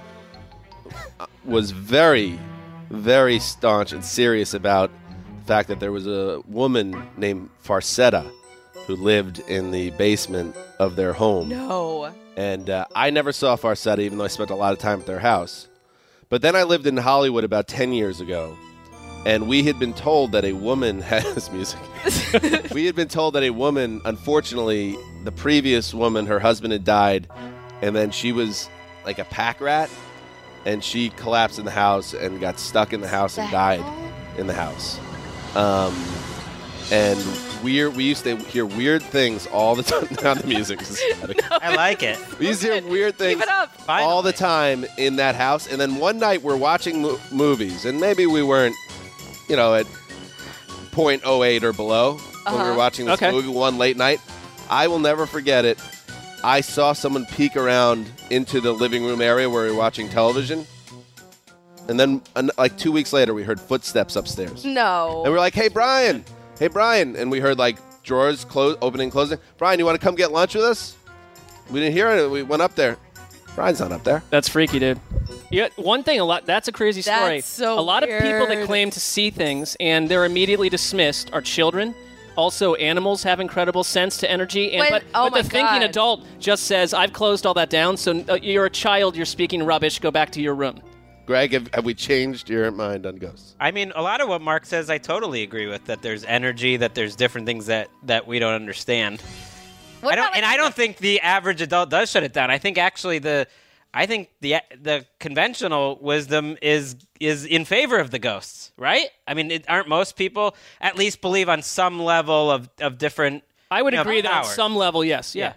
[1.46, 2.38] was very,
[2.90, 5.05] very staunch and serious about the
[5.46, 8.30] fact that there was a woman named Farcetta
[8.88, 11.50] who lived in the basement of their home.
[11.50, 12.14] No.
[12.38, 15.06] And uh, I never saw Farcetta, even though I spent a lot of time at
[15.06, 15.68] their house.
[16.30, 18.58] But then I lived in Hollywood about 10 years ago,
[19.26, 21.80] and we had been told that a woman has music.
[22.74, 27.28] we had been told that a woman, unfortunately, the previous woman, her husband had died,
[27.82, 28.70] and then she was
[29.06, 29.90] like a pack rat,
[30.66, 34.14] and she collapsed in the house and got stuck in the house and died hell?
[34.38, 35.00] in the house.
[35.56, 35.96] Um,
[36.92, 37.20] and
[37.64, 40.08] weird, we used to hear weird things all the time.
[40.24, 41.40] Now the music is static.
[41.52, 42.20] I like it.
[42.40, 43.74] We used to hear weird things it up.
[43.88, 45.68] all the time in that house.
[45.72, 48.76] And then one night we're watching mo- movies, and maybe we weren't,
[49.50, 49.88] you know, at
[50.92, 52.14] 0.08 or below
[52.44, 52.78] when we were Uh-huh.
[52.78, 53.32] watching this Okay.
[53.32, 54.20] movie one late night.
[54.70, 55.80] I will never forget it.
[56.44, 60.68] I saw someone peek around into the living room area where we were watching television.
[61.88, 64.66] And then, an- like two weeks later, we heard footsteps upstairs.
[64.66, 65.22] No.
[65.24, 66.24] And we're like, hey, Brian.
[66.60, 67.16] Hey, Brian.
[67.16, 69.38] And we heard like drawers close, opening, closing.
[69.58, 70.96] Brian, you want to come get lunch with us?
[71.72, 72.30] We didn't hear it.
[72.30, 72.98] We went up there.
[73.56, 74.22] Brian's not up there.
[74.30, 75.00] That's freaky, dude.
[75.50, 77.38] Yeah, one thing a lot that's a crazy story.
[77.38, 78.66] That's so a lot of people that weird.
[78.68, 81.96] claim to see things and they're immediately dismissed are children.
[82.36, 85.80] Also, animals have incredible sense to energy, and When- but, oh but my the thinking
[85.80, 85.84] God.
[85.90, 89.16] adult just says, "I've closed all that down." So uh, you're a child.
[89.16, 90.00] You're speaking rubbish.
[90.00, 90.82] Go back to your room.
[91.26, 93.56] Gregg, have, have we changed your mind on ghosts?
[93.60, 95.86] I mean, a lot of what Marc says, I totally agree with.
[95.86, 99.22] That there's energy, that there's different things that that we don't understand.
[100.02, 102.52] What I don't, and like, I don't think the average adult does shut it down.
[102.52, 103.48] I think actually the,
[103.94, 109.08] I think the the conventional wisdom is is in favor of the ghosts, right?
[109.28, 113.44] I mean, it, aren't most people at least believe on some level of of different?
[113.72, 115.54] I would you know, agree that on some level, yes, yeah.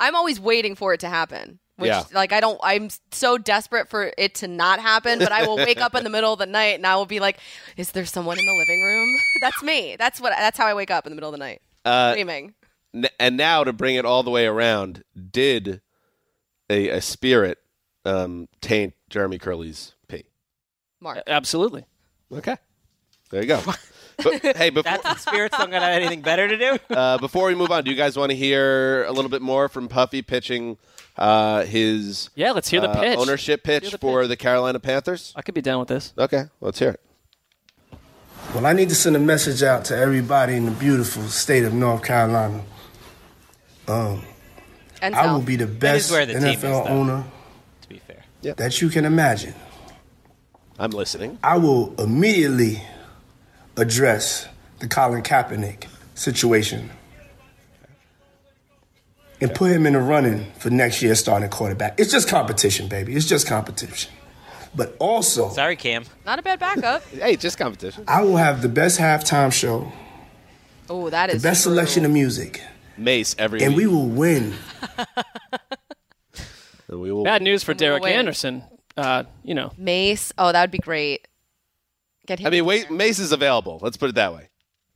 [0.00, 1.58] I'm always waiting for it to happen.
[1.76, 2.04] Which, Yeah.
[2.12, 5.80] like, I don't, I'm so desperate for it to not happen, but I will wake
[5.80, 7.38] up in the middle of the night and I will be like,
[7.76, 9.18] is there someone in the living room?
[9.40, 9.96] That's me.
[9.98, 11.62] That's what, that's how I wake up in the middle of the night.
[11.84, 12.54] Uh, Screaming.
[12.94, 15.80] N- and now to bring it all the way around, did
[16.70, 17.58] a, a spirit
[18.04, 20.24] um, taint Jeremy Kerley's pee?
[21.00, 21.22] Marc.
[21.26, 21.84] Absolutely.
[22.32, 22.56] Okay,
[23.30, 23.60] there you go.
[24.22, 26.78] But, hey, before, That's the spirits don't gonna have anything better to do.
[26.94, 29.68] uh, before we move on, do you guys want to hear a little bit more
[29.68, 30.76] from Puffy pitching
[31.16, 33.18] uh, his Yeah, let's hear the uh, pitch.
[33.18, 34.28] ownership pitch the for pitch.
[34.30, 35.32] the Carolina Panthers?
[35.36, 36.12] I could be down with this.
[36.18, 37.00] Okay, let's hear it.
[38.54, 41.72] Well, I need to send a message out to everybody in the beautiful state of
[41.72, 42.62] North Carolina.
[43.88, 44.24] Um,
[45.02, 46.84] And I so, will be the best where the team is, though.
[46.84, 47.24] owner
[47.82, 49.54] To be fair, that you can imagine.
[50.78, 51.38] I'm listening.
[51.42, 52.82] I will immediately
[53.76, 54.46] address
[54.78, 56.90] the Colin Kaepernick situation
[59.40, 61.98] and put him in the running for next year's starting quarterback.
[61.98, 63.14] It's just competition, baby.
[63.14, 64.12] It's just competition.
[64.76, 66.04] But also, sorry, Cam.
[66.26, 67.02] not a bad backup.
[67.12, 68.04] Hey, just competition.
[68.08, 69.92] I will have the best halftime show,
[70.90, 71.72] Oh, that is the best true.
[71.72, 72.60] selection of music,
[72.96, 74.54] Mase every and we will win.
[76.86, 77.24] We will.
[77.24, 78.04] Bad news for Derek.
[78.04, 78.62] Anderson.
[78.96, 80.32] Uh, you know, Mase.
[80.38, 81.26] Oh, that would be great.
[82.26, 82.46] Get him.
[82.46, 82.96] I mean, wait, there.
[82.96, 83.78] Mase is available.
[83.82, 84.48] Let's put it that way.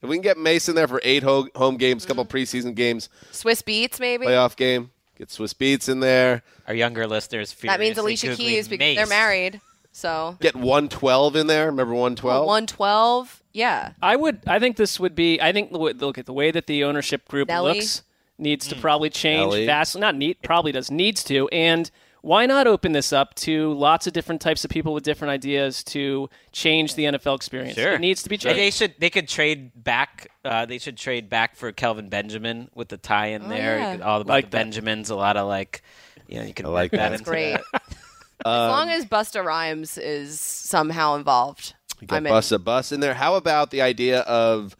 [0.02, 2.36] If we can get Mase in there for eight ho- home games, couple mm-hmm.
[2.36, 4.26] preseason games, Swizz Beatz, maybe.
[4.26, 7.54] playoff game, get Swizz Beatz in there, Our younger listeners.
[7.62, 8.96] that means Alicia Keys because Mase.
[8.96, 9.60] they're married.
[9.92, 11.66] So get 112 in there.
[11.66, 12.46] Remember 112?
[12.46, 13.42] one twelve.
[13.52, 13.92] Yeah.
[14.00, 14.40] I would.
[14.46, 15.40] I think this would be.
[15.40, 17.74] I think the way- look at the way that the ownership group Nelly?
[17.74, 18.02] looks
[18.38, 18.80] needs to hmm.
[18.80, 19.66] probably change Nelly.
[19.66, 20.00] vastly.
[20.00, 20.40] Not need.
[20.42, 21.48] Probably does needs to.
[21.48, 21.90] And
[22.22, 25.84] why not open this up to lots of different types of people with different ideas
[25.84, 27.76] to change the NFL experience?
[27.76, 28.76] Sure, It needs to be Maybe They changed.
[28.76, 28.94] should.
[28.98, 30.30] They could trade back.
[30.44, 33.78] Uh, they should trade back for Kelvin Benjamin with the tie in there.
[33.78, 33.92] Yeah.
[33.92, 34.64] could- all about Like the that.
[34.64, 35.10] Benjamins.
[35.10, 35.82] A lot of like.
[36.26, 36.96] You know, you can I like that.
[37.10, 37.12] that.
[37.12, 37.58] into Great.
[37.72, 37.82] that.
[38.46, 42.32] as long as Busta Rhymes is somehow involved, Get I'm in.
[42.32, 43.14] Bus a Bus in there.
[43.14, 44.76] How about the idea of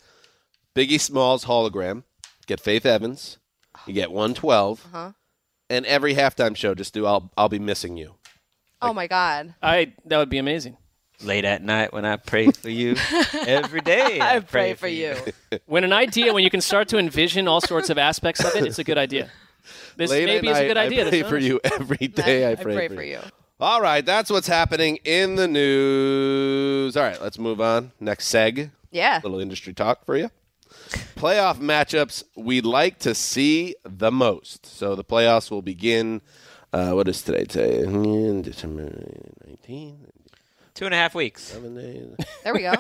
[0.77, 2.03] Biggie Smalls hologram?
[2.47, 3.39] Get Faith Evans.
[3.87, 4.87] You get 112.
[4.93, 5.13] Uh-huh.
[5.71, 8.15] And every halftime show, just do I'll, I'll be missing you.
[8.81, 9.55] Oh my God.
[9.63, 10.77] I that would be amazing.
[11.23, 12.95] Late at night when I pray for you
[13.35, 14.21] every day.
[14.21, 15.17] I, I pray for you.
[15.67, 18.65] When an idea, when you can start to envision all sorts of aspects of it,
[18.65, 19.29] it's a good idea.
[19.97, 21.01] This Late maybe at is night, a good idea.
[21.01, 22.51] I This pray for is- you every day.
[22.51, 23.19] I pray, for you.
[23.59, 26.97] All right, that's what's happening in the news.
[26.97, 27.91] All right, let's move on.
[27.99, 28.71] Next seg.
[28.93, 29.21] Yeah.
[29.25, 30.31] little industry talk for you.
[31.17, 34.67] Playoff matchups we'd like to see the most.
[34.67, 36.21] So the playoffs will begin.
[36.73, 37.45] Uh, what is today?
[37.45, 37.83] Today,
[38.43, 38.91] December
[39.47, 40.07] 19.
[40.75, 41.43] Two and a half weeks.
[41.43, 42.15] Seven days.
[42.45, 42.73] There we go.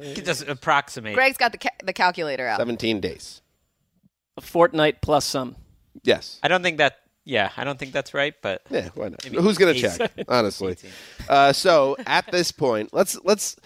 [0.00, 1.14] You can just approximate.
[1.14, 2.58] Gregg's got the ca- the calculator out.
[2.58, 3.42] 17 days.
[4.36, 5.56] a fortnight plus some.
[6.04, 6.38] Yes.
[6.42, 6.98] I don't think that.
[7.26, 9.24] Yeah, I don't think that's right, but Yeah, why not?
[9.24, 10.12] Maybe Who's going to eight- check?
[10.28, 10.76] Honestly.
[11.28, 13.56] Uh, so at this point, let's let's.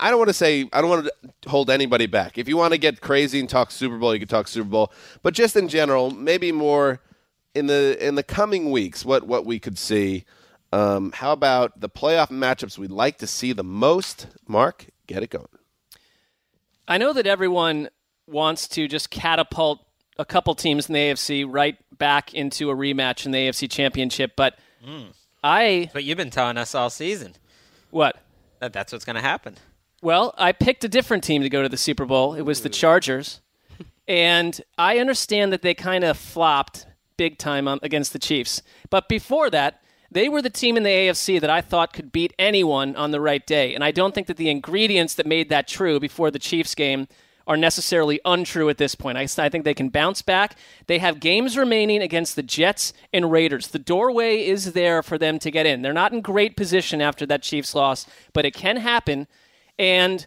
[0.00, 1.08] I don't want to say I don't want
[1.42, 2.38] to hold anybody back.
[2.38, 4.92] If you want to get crazy and talk Super Bowl, you can talk Super Bowl.
[5.22, 7.00] But just in general, maybe more
[7.54, 10.24] in the in the coming weeks, what what we could see.
[10.72, 14.26] Um, how about the playoff matchups we'd like to see the most?
[14.48, 15.46] Marc, get it going.
[16.88, 17.88] I know that everyone
[18.26, 19.86] wants to just catapult
[20.18, 24.32] a couple teams in the AFC right back into a rematch in the AFC Championship,
[24.36, 24.58] but
[25.42, 27.34] I But you've been telling us all season
[27.90, 28.16] what?
[28.60, 29.56] that that's what's going to happen.
[30.04, 32.34] Well, I picked a different team to go to the Super Bowl.
[32.34, 33.40] It was the Chargers.
[34.06, 36.84] And I understand that they kind of flopped
[37.16, 38.60] big time against the Chiefs.
[38.90, 42.34] But before that, they were the team in the AFC that I thought could beat
[42.38, 43.74] anyone on the right day.
[43.74, 47.08] And I don't think that the ingredients that made that true before the Chiefs game
[47.46, 49.16] are necessarily untrue at this point.
[49.16, 50.58] I, I think they can bounce back.
[50.86, 53.68] They have games remaining against the Jets and Raiders.
[53.68, 55.80] The doorway is there for them to get in.
[55.80, 59.28] They're not in great position after that Chiefs loss, but it can happen.
[59.78, 60.26] And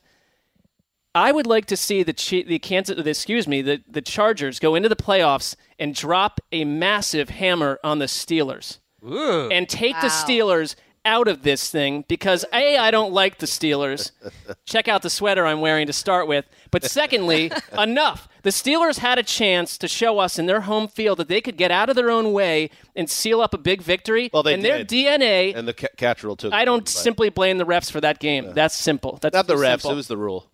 [1.15, 2.13] I would like to see the
[2.47, 7.29] the Kansas, excuse me, the the Chargers go into the playoffs and drop a massive
[7.29, 9.49] hammer on the Steelers Ooh.
[9.49, 10.75] and take the Steelers
[11.07, 14.11] out of this thing because a I don't like the Steelers.
[14.65, 16.45] Check out the sweater I'm wearing to start with.
[16.69, 18.27] But secondly, enough.
[18.43, 21.57] The Steelers had a chance to show us in their home field that they could
[21.57, 24.29] get out of their own way and seal up a big victory.
[24.33, 24.83] Well, they and their.
[24.85, 25.55] DNA.
[25.55, 26.53] And the ca- catch rule took.
[26.53, 28.53] I don't simply blame the refs for that game.
[28.53, 29.17] That's simple.
[29.21, 29.69] That's Not the refs.
[29.81, 30.51] simple It was the rule.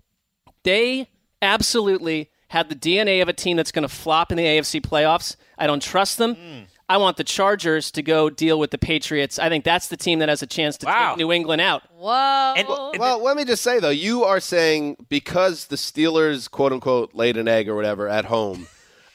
[0.63, 1.09] they
[1.41, 5.35] absolutely had the DNA of a team that's going to flop in the AFC playoffs.
[5.57, 6.35] I don't trust them.
[6.35, 6.65] Mm.
[6.89, 9.39] I want the Chargers to go deal with the Patriots.
[9.39, 11.09] I think that's the team that has a chance to Wow.
[11.11, 11.83] take New England out.
[11.95, 12.53] Whoa.
[12.57, 12.67] And-
[12.99, 17.37] Well, let me just say though, you are saying because the Steelers, quote unquote, laid
[17.37, 18.67] an egg or whatever at home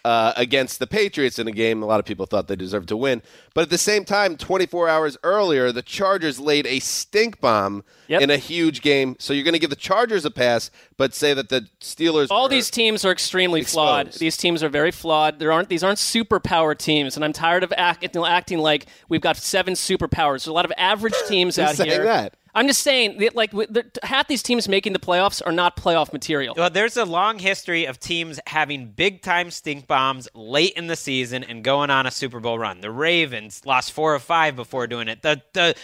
[0.08, 2.96] uh, against the Patriots in a game a lot of people thought they deserved to
[2.96, 3.20] win,
[3.54, 8.22] but at the same time, 24 hours earlier, the Chargers laid a stink bomb Yep.
[8.22, 9.16] in a huge game.
[9.18, 12.28] So you're going to give the Chargers a pass, but say that the Steelers.
[12.30, 14.12] All these teams are extremely flawed.
[14.14, 15.38] These teams are very flawed.
[15.38, 19.36] There aren't these aren't superpower teams, and I'm tired of act, acting like we've got
[19.36, 20.40] seven superpowers.
[20.40, 22.04] There's a lot of average teams out here.
[22.04, 22.34] that?
[22.58, 26.12] I'm just saying, that, like the- half these teams making the playoffs are not playoff
[26.12, 26.54] material.
[26.56, 30.96] Well, there's a long history of teams having big time stink bombs late in the
[30.96, 32.80] season and going on a Super Bowl run.
[32.80, 35.22] The Ravens lost four or five before doing it.
[35.22, 35.76] The the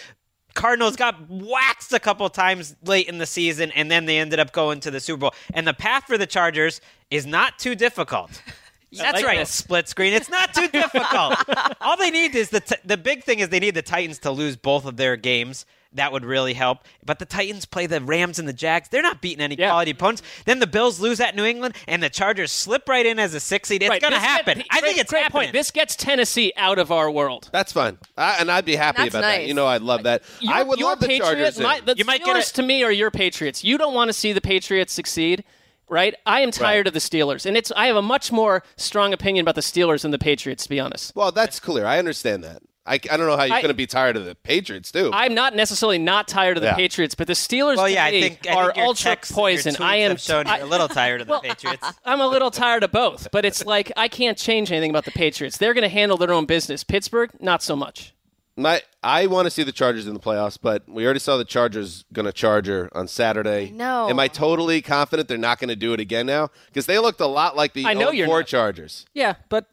[0.55, 4.53] Cardinals got waxed a couple times late in the season, and then they ended up
[4.53, 5.35] going to the Super Bowl.
[5.53, 8.43] And the path for the Chargers is not too difficult.
[8.93, 9.51] That's like right, this.
[9.51, 10.13] split screen.
[10.13, 11.37] It's not too difficult.
[11.81, 14.31] All they need is the t- the big thing is they need the Titans to
[14.31, 15.67] lose both of their games.
[15.95, 16.79] That would really help.
[17.05, 18.89] But the Titans play the Rams and the Jags.
[18.89, 19.69] They're not beating any Yeah.
[19.69, 20.23] quality opponents.
[20.45, 23.41] Then the Bills lose at New England, and the Chargers slip right in as a
[23.41, 23.83] six seed.
[23.83, 24.65] It's Right, going to this get- happen.
[24.71, 25.43] I think great- it's great happening.
[25.45, 25.53] Point.
[25.53, 27.49] This gets Tennessee out of our world.
[27.53, 29.47] That's fine, I, and I'd be happy That's about that.
[29.47, 30.23] You know, I'd love that.
[30.41, 31.57] Your- I would your love the Patriots, Chargers.
[31.59, 31.63] in.
[31.63, 33.63] My, the You might Steelers get a- to me are your Patriots.
[33.63, 35.45] You don't want to see the Patriots succeed,
[35.89, 36.15] right?
[36.27, 36.87] I am tired Right.
[36.89, 40.03] of the Steelers, and it's I have a much more strong opinion about the Steelers
[40.03, 41.13] than the Patriots, to be honest.
[41.15, 41.87] well, that's clear.
[41.87, 42.63] I understand that.
[42.87, 45.11] I, I don't know how you're going to be tired of the Patriots too.
[45.13, 46.75] I'm not necessarily not tired of the Yeah.
[46.75, 49.05] Patriots, but the Steelers well, to yeah, I me think, I are think your ultra
[49.13, 49.75] texts and your poison.
[49.75, 51.87] tweets I am have shown I- you're a little tired of the Patriots.
[52.05, 55.13] I'm a little tired of both, but it's like I can't change anything about the
[55.13, 55.57] Patriots.
[55.57, 56.85] They're going to handle their own business.
[56.85, 58.13] Pittsburgh, not so much.
[58.57, 61.45] My, I want to see the Chargers in the playoffs, but we already saw the
[61.45, 63.71] Chargers going to Charger on Saturday.
[63.71, 64.09] know.
[64.09, 66.51] Am I totally confident they're not going to do it again now?
[66.67, 68.47] Because they looked a lot like the I know oh you're 4 not.
[68.47, 69.67] Chargers Yeah, but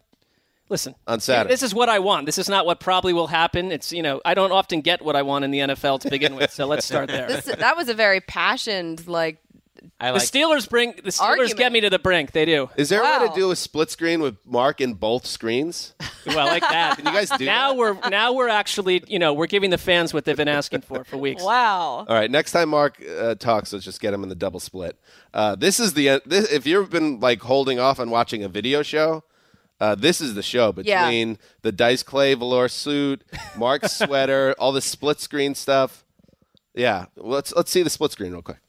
[0.72, 0.96] listen.
[1.06, 1.54] on Saturday.
[1.54, 2.26] This is what I want.
[2.26, 3.72] This is not what probably will happen.
[3.72, 6.36] It's you know I don't often get what I want in the NFL to begin
[6.36, 6.52] with.
[6.52, 7.28] So let's start there.
[7.28, 9.38] This, that was a very passioned, like,
[10.00, 11.58] I the Steelers bring the Steelers Argument.
[11.58, 12.32] get me to the brink.
[12.32, 12.70] They do.
[12.76, 15.94] is there a way to do a split screen with Marc in both screens?
[16.26, 16.96] Well, like that.
[16.98, 17.78] Can you guys do now that?
[17.78, 21.04] we're now we're actually you know we're giving the fans what they've been asking for
[21.04, 21.44] for weeks.
[21.44, 22.06] Wow.
[22.08, 25.00] All right, next time Marc uh, talks, let's just get him in the double split.
[25.34, 28.84] Uh, this is the this, if you've been like holding off on watching a video
[28.84, 29.24] show,
[29.82, 31.04] uh, this is the show Yeah.
[31.06, 33.24] between the Dice Clay velour suit,
[33.58, 36.06] Marc's sweater, all the split screen stuff.
[36.74, 38.60] Yeah, let's let's see the split screen real quick.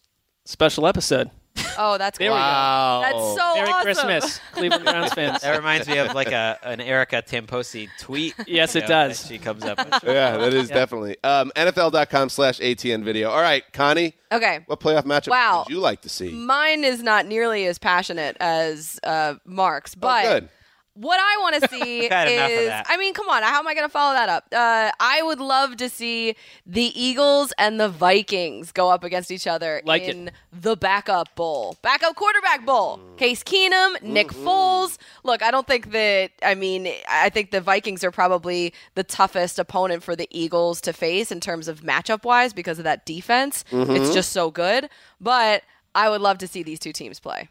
[0.45, 1.31] Special episode.
[1.79, 2.41] oh, that's There we go.
[2.41, 3.83] Wow, That's so Merry awesome.
[3.83, 5.43] Christmas, Cleveland Browns fans.
[5.43, 8.35] that reminds me of like a an Erica Tamposi tweet.
[8.49, 9.27] Yes, it know, does.
[9.27, 9.77] She comes up.
[9.79, 10.03] with.
[10.05, 13.29] Yeah, that is definitely um, NFL.com slash ATN video.
[13.31, 14.61] All right, Connie, Okay.
[14.67, 15.65] what playoff matchup Wow.
[15.67, 16.31] would you like to see?
[16.33, 20.49] Mine is not nearly as passionate as uh, Marc's, Oh, but good.
[20.95, 22.87] What I want to see Had enough of is that.
[22.89, 24.45] I mean, come on, how am I going to follow that up?
[24.53, 26.35] Uh, I would love to see
[26.67, 30.11] the Eagles and the Vikings go up against each other Like it.
[30.17, 33.01] in the backup bowl, backup quarterback bowl.
[33.17, 34.99] Case Keenum, Nick Foles.
[35.25, 36.31] Look, I don't think that.
[36.43, 40.93] I mean, I think the Vikings are probably the toughest opponent for the Eagles to
[40.93, 43.65] face in terms of matchup wise because of that defense.
[43.71, 44.89] It's just so good.
[45.21, 45.63] But
[45.95, 47.49] I would love to see these two teams play.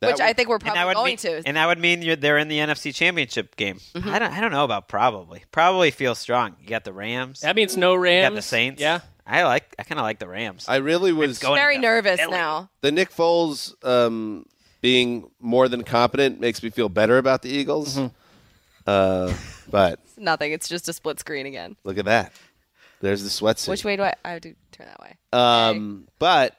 [0.00, 1.48] That which would- I think we're And that probably would going mean, to.
[1.48, 3.78] and that would mean you're, they're in the NFC Championship game.
[3.94, 4.08] Mm-hmm.
[4.10, 5.42] I don't, I don't know about probably.
[5.52, 6.56] Probably feels strong.
[6.60, 7.40] You got the Rams.
[7.40, 8.30] That means no you Rams.
[8.30, 8.80] got the Saints.
[8.82, 9.00] Yeah.
[9.26, 9.74] I like.
[9.78, 10.66] I kind of like the Rams.
[10.68, 12.30] I really was going Very nervous Philly.
[12.32, 12.70] now.
[12.82, 14.46] the Nick Foles um,
[14.82, 17.96] being more than competent makes me feel better about the Eagles.
[17.96, 18.06] Mm-hmm.
[18.86, 19.32] Uh,
[19.70, 20.52] but Nothing.
[20.52, 21.74] It's just a split screen again.
[21.84, 22.32] look at that.
[23.00, 23.68] There's the sweatsuit.
[23.68, 24.14] Which way do I?
[24.24, 25.16] I have to turn that way.
[25.32, 26.56] Um, but I don't know.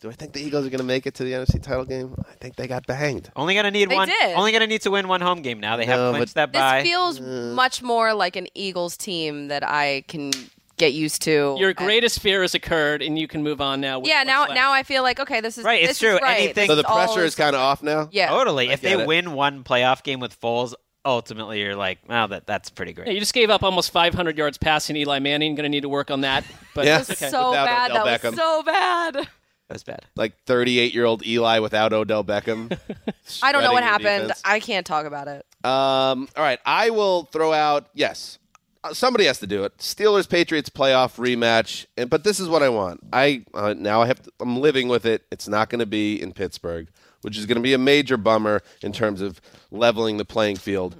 [0.00, 2.14] Do I think the Eagles are going to make it to the NFC title game?
[2.26, 3.30] I think they got banged.
[3.36, 4.08] Only gonna need They one.
[4.08, 4.34] did.
[4.34, 5.76] Only gonna need to win one home game now.
[5.76, 6.82] They No, have clinched that This bye.
[6.82, 7.52] feels Uh.
[7.54, 10.32] much more like an Eagles team that I can
[10.78, 11.54] get used to.
[11.58, 13.98] Your And- greatest fear has occurred, and you can move on now.
[13.98, 14.20] with Yeah.
[14.20, 14.54] what's Now, left.
[14.54, 16.14] now I feel like okay, this is Right, This it's true.
[16.14, 16.36] Is right.
[16.44, 18.08] Anything- This So the all pressure is kind of off now.
[18.10, 18.28] Yeah.
[18.30, 18.70] Totally.
[18.70, 19.06] If they get it.
[19.06, 20.72] win one playoff game with Foles,
[21.04, 23.08] ultimately you're like, wow, that that's pretty great.
[23.08, 25.54] Yeah, you just gave up almost 500 yards passing Eli Manning.
[25.56, 26.44] Going to need to work on that.
[26.74, 27.00] But Yeah.
[27.00, 27.28] it's okay.
[27.28, 27.90] So Without bad.
[27.90, 28.30] Odell That Beckham.
[28.30, 29.28] was so bad.
[29.70, 30.04] That's bad.
[30.16, 32.76] Like 38 year old Eli without Odell Beckham.
[33.42, 34.28] I don't know what happened.
[34.28, 34.42] defense.
[34.44, 35.46] I can't talk about it.
[35.64, 37.88] Um, all right, I will throw out.
[37.94, 38.40] Yes,
[38.82, 39.78] uh, somebody has to do it.
[39.78, 41.86] Steelers Patriots playoff rematch.
[41.96, 43.00] And but this is what I want.
[43.12, 44.20] I uh, now I have.
[44.22, 45.22] To, I'm living with it.
[45.30, 46.88] It's not going to be in Pittsburgh,
[47.22, 49.40] which is going to be a major bummer in terms of
[49.70, 50.96] leveling the playing field.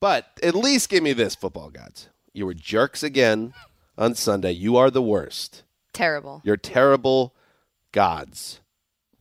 [0.00, 2.08] But at least give me this, football gods.
[2.32, 3.52] You were jerks again
[3.98, 4.52] on Sunday.
[4.52, 5.62] You are the worst.
[5.92, 6.40] Terrible.
[6.42, 7.34] You're terrible
[7.94, 8.60] gods.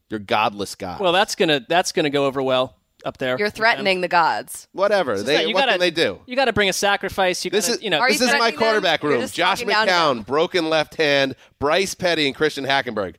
[0.10, 1.00] You're godless gods.
[1.00, 3.38] well, that's gonna that's gonna go over well up there.
[3.40, 4.68] You're threatening the gods.
[4.74, 5.14] whatever.
[5.14, 6.20] It's They, not- you what gotta- can they do?
[6.26, 7.44] You got to bring a sacrifice.
[7.44, 8.00] You This gotta, is you know.
[8.00, 8.68] Are this you is my threatening them?
[8.68, 9.22] quarterback You're room.
[9.22, 13.16] just Josh talking down to McCown, broken left hand, Bryce Petty, and Christian Hackenberg.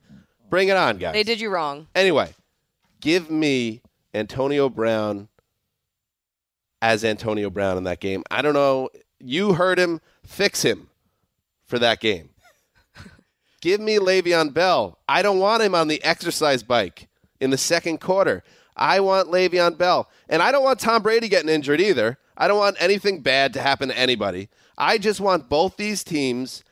[0.51, 1.13] Bring it on, guys.
[1.15, 1.89] They did you wrong.
[1.95, 2.33] Anyway,
[3.01, 3.83] give me
[4.15, 5.29] Antonio Brown
[6.81, 8.23] as Antonio Brown in that game.
[8.31, 8.89] I don't know.
[9.19, 10.01] You heard him.
[10.25, 10.89] Fix him
[11.67, 12.31] for that game.
[13.65, 14.99] Give me Le'Veon Bell.
[15.09, 17.09] I don't want him on the exercise bike
[17.41, 18.45] in the second quarter.
[18.77, 20.07] I want Le'Veon Bell.
[20.29, 22.19] And I don't want Tom Brady getting injured either.
[22.37, 24.51] I don't want anything bad to happen to anybody.
[24.77, 26.63] I just want both these teams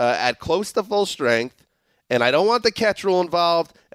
[0.00, 1.64] uh, at close to full strength.
[2.10, 3.72] And I don't want the catch rule involved.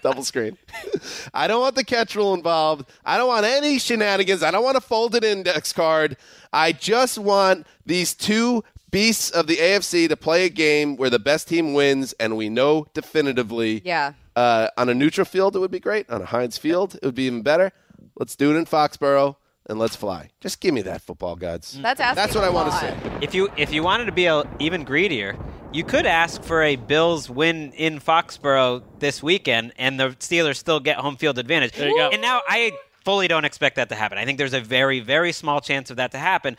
[0.00, 0.56] Double screen.
[1.34, 2.90] I don't want the catch rule involved.
[3.04, 4.42] I don't want any shenanigans.
[4.42, 6.16] I don't want a folded index card.
[6.50, 8.64] I just want these two
[8.94, 12.48] beasts of the AFC to play a game where the best team wins, and we
[12.48, 13.82] know definitively.
[13.84, 14.12] Yeah.
[14.36, 16.08] Uh, on a neutral field, it would be great.
[16.08, 17.72] On a Heinz Field, it would be even better.
[18.16, 19.34] Let's do it in Foxborough,
[19.66, 20.30] and let's fly.
[20.40, 21.76] Just give me that football, gods.
[21.82, 22.80] That's asking That's what a I want to lot.
[22.80, 23.18] say.
[23.20, 25.36] If you if you wanted to be a, even greedier,
[25.72, 30.78] you could ask for a Bills win in Foxborough this weekend, and the Steelers still
[30.78, 31.72] get home field advantage.
[31.72, 32.10] There you go.
[32.10, 32.72] And now I
[33.04, 34.18] fully don't expect that to happen.
[34.18, 36.56] I think there's a very very small chance of that to happen.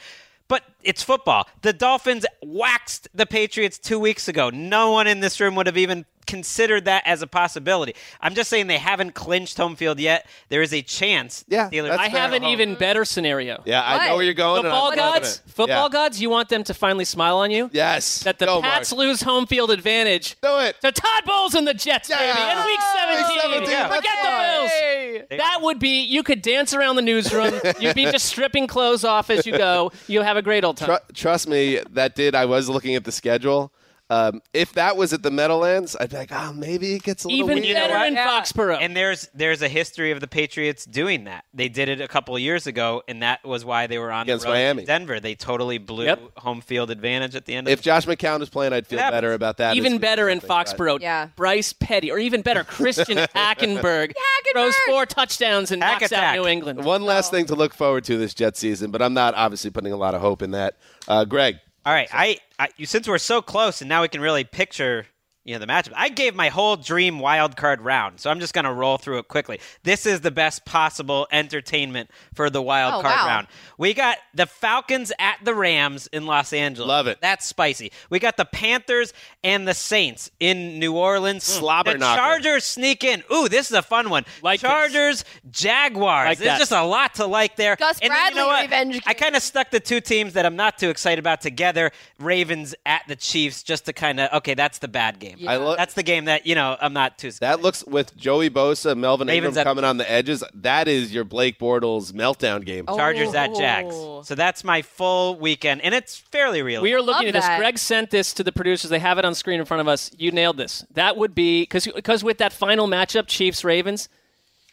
[0.47, 1.47] But it's football.
[1.61, 4.49] The Dolphins waxed the Patriots two weeks ago.
[4.51, 7.95] No one in this room would have even considered that as a possibility.
[8.21, 10.27] I'm just saying they haven't clinched home field yet.
[10.49, 11.45] There is a chance.
[11.47, 13.61] Yeah, Steelers that's I have an even better scenario.
[13.65, 14.65] Yeah, I know where you're going.
[14.65, 15.51] and Football I'm gods, it.
[15.51, 15.89] football Yeah.
[15.93, 17.69] gods, you want them to finally smile on you?
[17.73, 18.19] Yes.
[18.23, 18.99] That the Go, Pats Marc.
[18.99, 20.75] lose home field advantage Do it.
[20.81, 22.17] to Todd Bowles and the Jets, Yeah.
[22.17, 23.39] baby, in Week 17.
[23.41, 23.87] 17, Yeah.
[23.87, 25.19] Forget let's the go.
[25.29, 25.39] Bills.
[25.41, 27.59] That would be, you could dance around the newsroom.
[27.79, 29.91] You'd be just stripping clothes off as you go.
[30.07, 30.87] You'll have a great old time.
[30.87, 32.35] Tru- trust me, that did.
[32.35, 33.71] I was looking at the schedule.
[34.07, 37.27] Um, if that was at the Meadowlands, I'd be like, oh, maybe it gets a
[37.27, 37.65] little Even weird.
[37.65, 38.07] you know better what?
[38.09, 38.77] in Foxborough.
[38.79, 41.43] And there's there's a history of the Patriots doing that.
[41.55, 44.23] They did it a couple of years ago, and that was why they were on
[44.23, 44.81] Against the road Miami.
[44.83, 45.19] in Denver.
[45.19, 46.37] They totally blew Yep.
[46.37, 47.67] home field advantage at the end.
[47.67, 49.15] Of If Josh McCown was playing, I'd feel happens.
[49.17, 49.75] better about that.
[49.75, 51.01] even better in something, Foxborough.
[51.01, 51.29] Yeah.
[51.35, 54.11] Bryce Petty, or even better, Christian Hackenberg
[54.53, 56.37] throws four touchdowns and Hack knocks attack.
[56.37, 56.83] out New England.
[56.85, 59.93] One last thing to look forward to this Jet season, but I'm not obviously putting
[59.93, 60.75] a lot of hope in that.
[61.07, 64.19] Uh, Gregg, All right, I, I you since we're so close, and now we can
[64.19, 65.05] really picture
[65.45, 65.93] you know the matchup.
[65.95, 69.27] I gave my whole dream wild card round, so I'm just gonna roll through it
[69.27, 69.59] quickly.
[69.83, 73.27] This is the best possible entertainment for the wild Oh, card wow.
[73.27, 73.47] round.
[73.77, 76.87] We got the Falcons at the Rams in Los Angeles.
[76.87, 77.19] Love it.
[77.21, 77.91] That's spicy.
[78.09, 81.43] We got the Panthers and the Saints in New Orleans.
[81.43, 81.59] Mm.
[81.59, 82.19] Slobber the knocker.
[82.21, 83.23] Chargers sneak in.
[83.31, 84.25] Ooh, this is a fun one.
[84.41, 84.69] Like this.
[84.69, 86.27] Chargers, Jaguars.
[86.27, 86.59] Like There's that.
[86.59, 87.75] just a lot to like there.
[87.75, 88.61] Gus And then you know Bradley what?
[88.63, 91.91] revenge I kind of stuck the two teams that I'm not too excited about together.
[92.19, 95.34] Ravens at the Chiefs, just to kind of okay, that's the bad game.
[95.47, 97.31] I lo- that's the game that you know I'm not too.
[97.31, 97.51] Scared.
[97.53, 100.43] that looks with Joey Bosa, Melvin Ravens Ingram at- coming on the edges.
[100.53, 102.85] That is your Blake Bortles meltdown game.
[102.87, 102.97] Oh.
[102.97, 103.95] Chargers at Jags.
[103.97, 104.21] Oh.
[104.23, 106.81] So that's my full weekend, and it's fairly real.
[106.81, 107.57] We are looking Love at this.
[107.59, 108.89] Gregg sent this to the producers.
[108.89, 110.11] They have it on screen in front of us.
[110.17, 110.85] You nailed this.
[110.93, 114.09] That would be because because with that final matchup, Chiefs Ravens,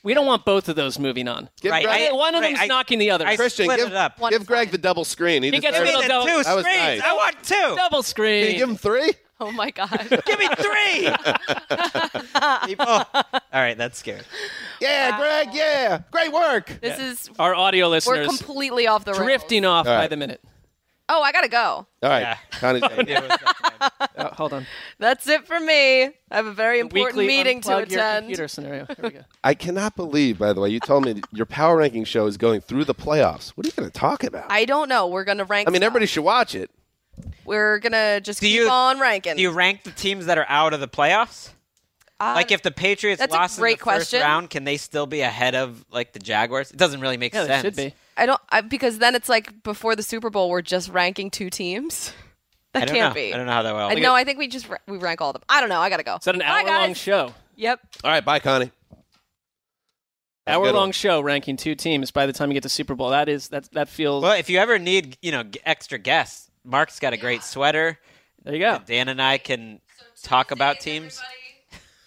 [0.05, 1.49] we don't want both of those moving on.
[1.61, 3.25] Give Right, Gregg, I- One of right, them's I- knocking the other.
[3.27, 4.19] I Christian, split give, it up.
[4.31, 5.43] Give Gregg the double screen.
[5.45, 6.65] He, He gets Give a me the go- two screens.
[6.65, 7.01] nice.
[7.03, 7.75] I want two.
[7.77, 8.45] Double screen.
[8.47, 9.13] Can you give him three?
[9.43, 10.07] Oh my god.
[10.25, 11.09] Give me three.
[12.67, 12.87] People.
[12.87, 13.05] All
[13.53, 14.21] right, that's scary.
[14.81, 15.49] Yeah, Gregg.
[15.53, 16.79] Yeah, great work.
[16.81, 19.25] This is Our audio we're listeners completely off the rails.
[19.25, 20.41] drifting off All by the minute.
[21.09, 21.59] Oh, I gotta go.
[21.59, 22.37] All right, Yeah.
[22.53, 22.85] Connie's
[24.17, 24.65] Oh, hold on.
[25.01, 26.05] That's it for me.
[26.05, 28.23] I have a very important Weekly meeting to unplug your attend.
[28.27, 28.87] computer scenario.
[28.87, 29.21] Here we go.
[29.45, 32.61] I cannot believe, by the way, you told me your power ranking show is going
[32.61, 33.51] through the playoffs.
[33.51, 34.51] What are you going to talk about?
[34.51, 35.09] I, I don't know.
[35.09, 35.67] We're gonna rank.
[35.69, 35.87] I mean, stuff.
[35.87, 36.71] everybody should watch it.
[37.45, 39.37] We're gonna just Do keep you- on ranking.
[39.37, 41.51] Do you rank the teams that are out of the playoffs?
[42.21, 44.21] Uh, like if the Patriots that's a lost in great the first question.
[44.21, 46.71] round, can they still be ahead of like the Jaguars?
[46.71, 47.63] It doesn't really make Yeah, sense.
[47.63, 47.95] they should be.
[48.17, 51.51] I don't I, because then it's like before the Super Bowl, we're just ranking two
[51.51, 52.13] teams.
[52.75, 53.15] That can't know.
[53.15, 53.35] be.
[53.35, 53.81] I don't know how that will.
[53.83, 54.15] I know.
[54.15, 55.43] I think we just ra- we rank all of them.
[55.47, 55.79] I don't know.
[55.81, 56.17] I gotta go.
[56.17, 57.35] Is that an Bye, hour-long show?
[57.57, 57.81] Yep.
[58.03, 58.71] All right, bye, Connie.
[60.47, 63.11] Have Hour-long show ranking two teams by the time you get to Super Bowl.
[63.11, 64.23] That is that that feels.
[64.23, 67.99] Well, if you ever need, you know, extra guests, Marc's got a great sweater.
[68.45, 68.81] There you go.
[68.85, 69.81] Dan and I can
[70.23, 71.21] talk about teams.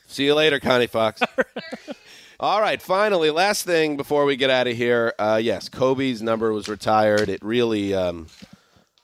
[0.07, 1.21] See you later, Connie Fox.
[2.39, 5.13] All right, finally, last thing before we get out of here.
[5.17, 7.29] Uh, yes, Kobe's number was retired.
[7.29, 8.27] It really um,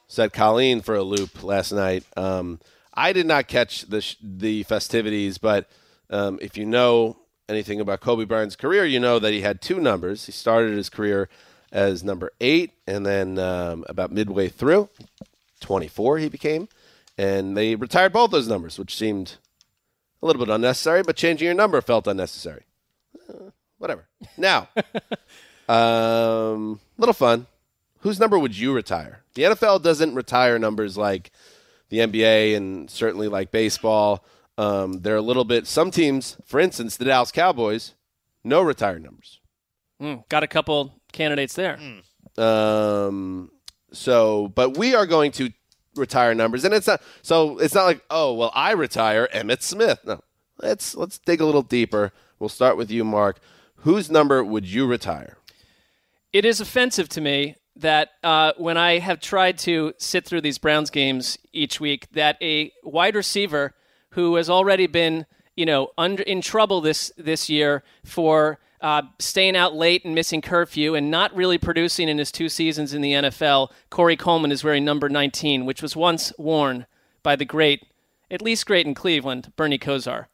[0.08, 2.04] set Colleen for a loop last night.
[2.18, 2.60] Um,
[2.94, 5.70] I did not catch the sh- the festivities, but
[6.10, 9.80] um, if you know anything about Kobe Bryant's career, you know that he had two
[9.80, 10.26] numbers.
[10.26, 11.30] He started his career
[11.72, 14.90] as number eight, and then um, about midway through,
[15.62, 16.68] 24 he became,
[17.18, 19.38] and they retired both those numbers, which seemed
[20.22, 22.64] a little bit unnecessary, but changing your number felt unnecessary.
[23.30, 24.08] Uh, whatever.
[24.38, 24.70] Now,
[25.70, 27.48] um, little fun.
[28.00, 29.24] Whose number would you retire?
[29.36, 31.32] The NFL doesn't retire numbers like
[31.90, 34.26] the NBA and certainly like baseball.
[34.58, 35.68] Um, they're a little bit.
[35.68, 37.94] Some teams, for instance, the Dallas Cowboys,
[38.44, 39.40] no retired numbers.
[40.02, 41.80] Mm, got a couple candidates there.
[42.38, 43.52] Um,
[43.94, 45.52] so, but we are going to
[45.96, 47.02] retire numbers, and it's not.
[47.22, 50.00] So it's not like, oh, well, I retire Emmitt Smith.
[50.06, 50.22] No,
[50.62, 52.12] let's let's dig a little deeper.
[52.40, 53.40] We'll start with you, Marc.
[53.78, 55.38] Whose number would you retire?
[56.34, 60.58] It is offensive to me that uh, when I have tried to sit through these
[60.58, 63.74] Browns games each week, that a wide receiver
[64.12, 65.26] who has already been,
[65.56, 70.42] you know, under in trouble this this year for uh, staying out late and missing
[70.42, 74.64] curfew and not really producing in his two seasons in the NFL, Corey Coleman is
[74.64, 76.88] wearing number 19, which was once worn
[77.24, 77.86] by the great,
[78.32, 80.26] at least great in Cleveland, Bernie Kosar.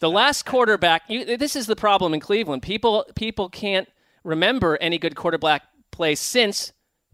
[0.00, 1.02] The last quarterback.
[1.08, 2.62] You, this is the problem in Cleveland.
[2.62, 3.88] People people can't
[4.24, 6.72] remember any good quarterback play since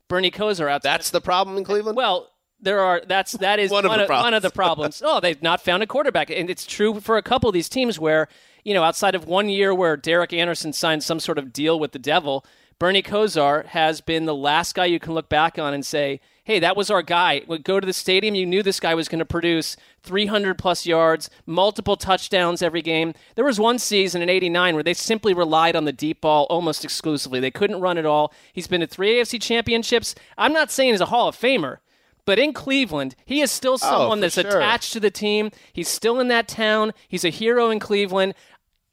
[0.08, 0.82] Bernie Kosar out.
[0.82, 1.96] That's the problem in Cleveland.
[1.96, 2.30] well,
[2.60, 3.02] there are.
[3.06, 5.02] That's that is One of the one of the problems.
[5.04, 7.98] oh, they've not found a quarterback, and it's true for a couple of these teams
[7.98, 8.28] where
[8.64, 11.92] you know outside of one year where Derek Anderson signed some sort of deal with
[11.92, 12.44] the devil,
[12.78, 16.20] Bernie Kosar has been the last guy you can look back on and say.
[16.46, 17.40] Hey, that was our guy.
[17.46, 18.34] Would go to the stadium.
[18.34, 23.14] You knew this guy was going to produce 300 plus yards, multiple touchdowns every game.
[23.34, 26.84] There was one season in '89 where they simply relied on the deep ball almost
[26.84, 27.40] exclusively.
[27.40, 28.30] They couldn't run at all.
[28.52, 30.14] He's been to three AFC championships.
[30.36, 31.78] I'm not saying he's a Hall of Famer,
[32.26, 34.58] but in Cleveland, he is still oh, someone for that's sure.
[34.58, 35.50] attached to the team.
[35.72, 36.92] He's still in that town.
[37.08, 38.34] He's a hero in Cleveland.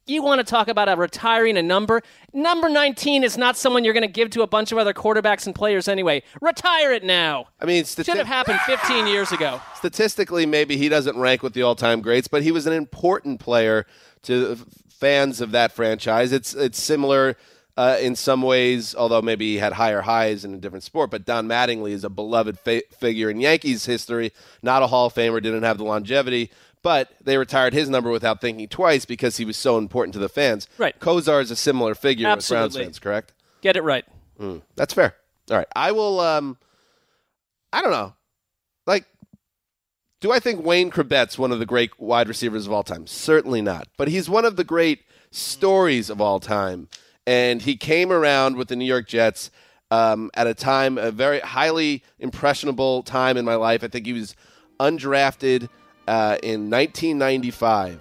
[0.07, 2.01] You want to talk about a retiring a number?
[2.33, 5.45] Number 19 is not someone you're going to give to a bunch of other quarterbacks
[5.45, 6.23] and players anyway.
[6.41, 7.45] Retire it now.
[7.59, 9.61] I mean, Should stati- have happened 15 years ago.
[9.75, 13.85] statistically, maybe he doesn't rank with the all-time greats, but he was an important player
[14.23, 14.55] to
[14.89, 16.31] fans of that franchise.
[16.31, 17.37] It's it's similar
[17.77, 21.09] uh, in some ways, although maybe he had higher highs in a different sport.
[21.11, 24.33] But Don Mattingly is a beloved fa- figure in Yankees history.
[24.61, 26.51] Not a Hall of Famer, didn't have the longevity,
[26.83, 30.29] but they retired his number without thinking twice because he was so important to the
[30.29, 30.67] fans.
[30.77, 30.97] Right.
[30.99, 33.33] Kosar is a similar figure with Browns fans, correct?
[33.61, 34.05] Get it right.
[34.75, 35.15] That's fair.
[35.49, 35.67] All right.
[35.75, 36.57] I will um
[37.71, 38.13] I don't know.
[38.87, 39.05] Like
[40.19, 43.07] do I think Wayne Chrebet's one of the great wide receivers of all time?
[43.07, 43.87] Certainly not.
[43.97, 46.89] But he's one of the great stories of all time.
[47.27, 49.51] And he came around with the New York Jets
[49.91, 53.83] um, at a time, a very highly impressionable time in my life.
[53.83, 54.35] I think he was
[54.79, 55.69] undrafted
[56.07, 57.99] uh, in 1995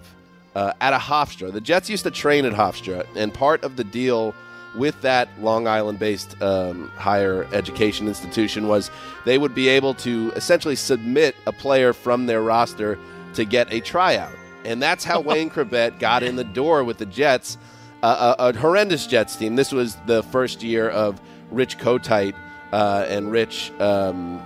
[0.55, 1.51] uh, at a Hofstra.
[1.51, 4.35] The Jets used to train at Hofstra, and part of the deal
[4.75, 8.89] with that Long Island based um, higher education institution was
[9.25, 12.97] they would be able to essentially submit a player from their roster
[13.33, 14.33] to get a tryout.
[14.63, 17.57] And that's how Wayne Chrebet got in the door with the Jets,
[18.01, 19.55] uh, a, a horrendous Jets team.
[19.55, 22.35] This was the first year of Rich Kotite,
[22.71, 24.41] uh, and Rich um,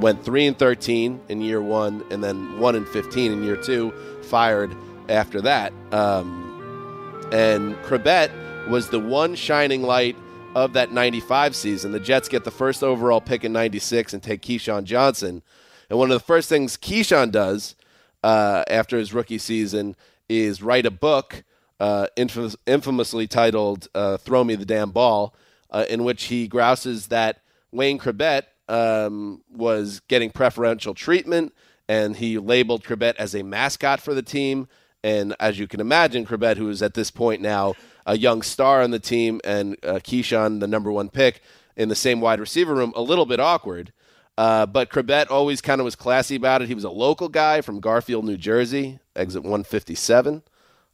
[0.00, 3.92] went three and thirteen in year one, and then one and fifteen in year two.
[4.22, 4.74] Fired
[5.08, 8.30] after that, um, and Chrebet
[8.68, 10.16] was the one shining light
[10.54, 11.92] of that '95 season.
[11.92, 15.42] The Jets get the first overall pick in '96 and take Keyshawn Johnson,
[15.88, 17.74] and one of the first things Keyshawn does
[18.22, 19.96] uh, after his rookie season
[20.28, 21.44] is write a book
[21.80, 25.34] uh, infamous, infamously titled uh, "Throw Me the Damn Ball,"
[25.70, 27.40] uh, in which he grouses that
[27.72, 31.54] Wayne Chrebet um, was getting preferential treatment,
[31.88, 34.68] and he labeled Chrebet as a mascot for the team.
[35.02, 38.82] And as you can imagine, Chrebet, who is at this point now a young star
[38.82, 41.40] on the team, and uh, Keyshawn, the number one pick
[41.76, 43.92] in the same wide receiver room, a little bit awkward.
[44.36, 46.68] Uh, but Chrebet always kind of was classy about it.
[46.68, 50.42] He was a local guy from Garfield, New Jersey, exit 157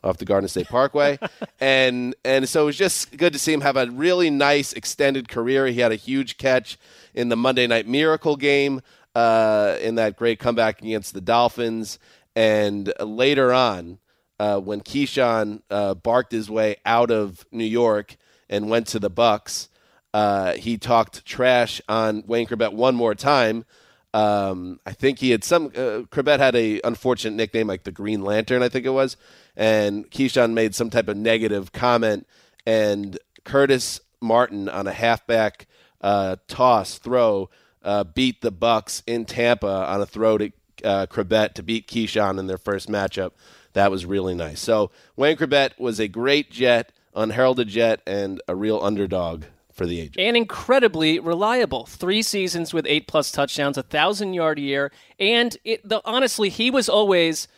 [0.03, 1.19] off the Garden State Parkway,
[1.61, 5.29] and and so it was just good to see him have a really nice extended
[5.29, 5.67] career.
[5.67, 6.79] He had a huge catch
[7.15, 8.81] in the Monday Night Miracle game
[9.15, 11.99] uh, in that great comeback against the Dolphins,
[12.35, 13.99] and later on
[14.39, 18.17] uh, when Keyshawn uh, barked his way out of New York
[18.49, 19.69] and went to the Bucs,
[20.13, 23.65] uh, he talked trash on Wayne Chrebet one more time.
[24.13, 25.67] Um, I think he had some.
[25.67, 29.17] Uh, Chrebet had a unfortunate nickname like the Green Lantern, I think it was,
[29.57, 32.27] and Keyshawn made some type of negative comment,
[32.65, 35.67] and Curtis Martin on a halfback
[36.05, 37.49] uh, toss throw
[37.83, 40.53] uh, beat the Bucs in Tampa on a throw to
[40.85, 43.33] uh, to beat Keyshawn in their first matchup.
[43.73, 44.61] That was really nice.
[44.61, 50.01] So Wayne Chrebet was a great Jet, unheralded Jet, and a real underdog for the
[50.01, 50.15] age.
[50.19, 51.87] and incredibly reliable.
[51.87, 56.49] Three seasons with eight plus touchdowns, a thousand yard a year, and it, the, honestly,
[56.49, 57.49] he was always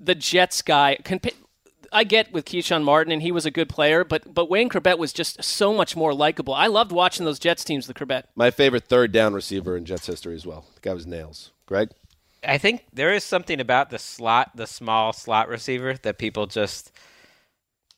[0.00, 0.96] the Jets guy.
[1.02, 1.34] Compa-
[1.92, 4.98] I get with Keyshawn Martin, and he was a good player, but but Wayne Chrebet
[4.98, 6.54] was just so much more likable.
[6.54, 8.24] I loved watching those Jets teams, the Chrebet.
[8.34, 10.64] My favorite third down receiver in Jets history as well.
[10.74, 11.52] The guy was nails.
[11.66, 11.90] Gregg?
[12.46, 16.92] I think there is something about the slot, the small slot receiver that people just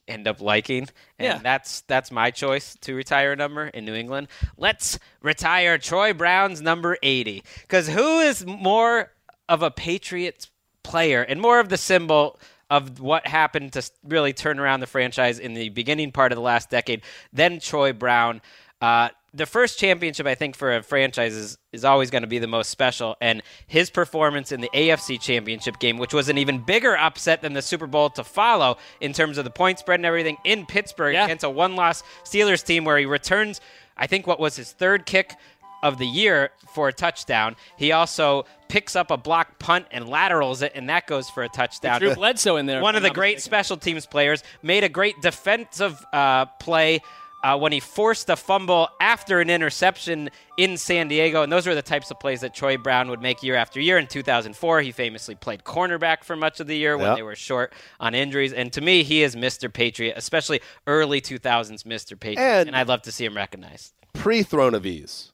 [0.08, 0.88] end up liking.
[1.18, 1.38] And Yeah.
[1.42, 4.28] that's that's my choice to retire a number in New England.
[4.56, 9.12] Let's retire Troy Brown's number 80 cuz who is more
[9.48, 10.48] of a Patriots
[10.82, 12.40] player and more of the symbol
[12.70, 16.42] of what happened to really turn around the franchise in the beginning part of the
[16.42, 17.02] last decade
[17.32, 18.40] Then Troy Brown.
[18.80, 22.38] Uh, the first championship, I think, for a franchise is, is always going to be
[22.40, 23.16] the most special.
[23.20, 27.52] And his performance in the AFC championship game, which was an even bigger upset than
[27.52, 31.14] the Super Bowl to follow in terms of the point spread and everything in Pittsburgh
[31.14, 31.24] Yeah.
[31.26, 33.60] against a one loss Steelers team where he returns,
[33.96, 35.34] I think, what was his third kick
[35.82, 37.56] of the year for a touchdown.
[37.76, 41.48] He also picks up a block punt and laterals it, and that goes for a
[41.48, 42.00] touchdown.
[42.00, 42.80] Drew Bledsoe in there.
[42.82, 43.50] One of the great mistaken.
[43.50, 47.00] special teams players made a great defensive uh, play
[47.42, 50.28] uh, when he forced a fumble after an interception
[50.58, 53.42] in San Diego, and those were the types of plays that Troy Brown would make
[53.42, 53.96] year after year.
[53.96, 57.16] In 2004, he famously played cornerback for much of the year when Yep.
[57.16, 58.52] they were short on injuries.
[58.52, 59.72] And to me, he is Mr.
[59.72, 62.20] Patriot, especially early 2000s Mr.
[62.20, 63.94] Patriot, And- and I'd love to see him recognized.
[64.12, 65.29] Pre throne of ease.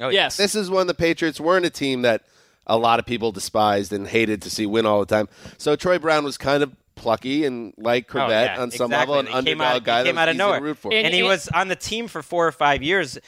[0.00, 0.36] Oh, Yes.
[0.36, 2.22] This is when the Patriots weren't a team that
[2.66, 5.28] a lot of people despised and hated to see win all the time.
[5.58, 9.14] So Troy Brown was kind of plucky and like Chrebet Oh, yeah, on some exactly.
[9.16, 10.58] level, an He underdog out, guy he came that out of easy nowhere.
[10.60, 10.92] to root for.
[10.92, 13.18] And, And he it- was on the team for four or five years,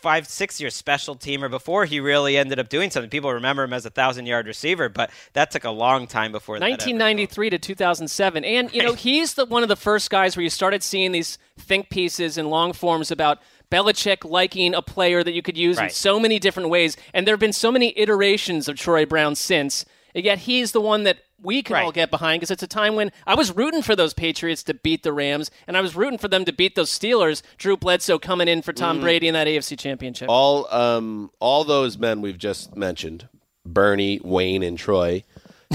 [0.00, 3.08] five, six years special teamer before he really ended up doing something.
[3.10, 6.58] People remember him as a thousand yard receiver, but that took a long time before
[6.58, 6.68] that.
[6.68, 10.50] 1993 to 2007 and you know he's the one of the first guys where you
[10.50, 13.38] started seeing these think pieces and long forms about
[13.72, 17.32] Belichick liking a player that you could use in so many different ways and there
[17.32, 21.18] have been so many iterations of Troy Brown since and yet he's the one that
[21.40, 24.14] we can all get behind because it's a time when I was rooting for those
[24.14, 27.42] Patriots to beat the Rams and I was rooting for them to beat those Steelers
[27.56, 28.72] Drew Bledsoe coming in for.
[28.72, 30.28] Tom Brady in that AFC championship.
[30.28, 33.28] All um all those men we've just mentioned,
[33.64, 35.24] Bernie, Wayne, and Troy,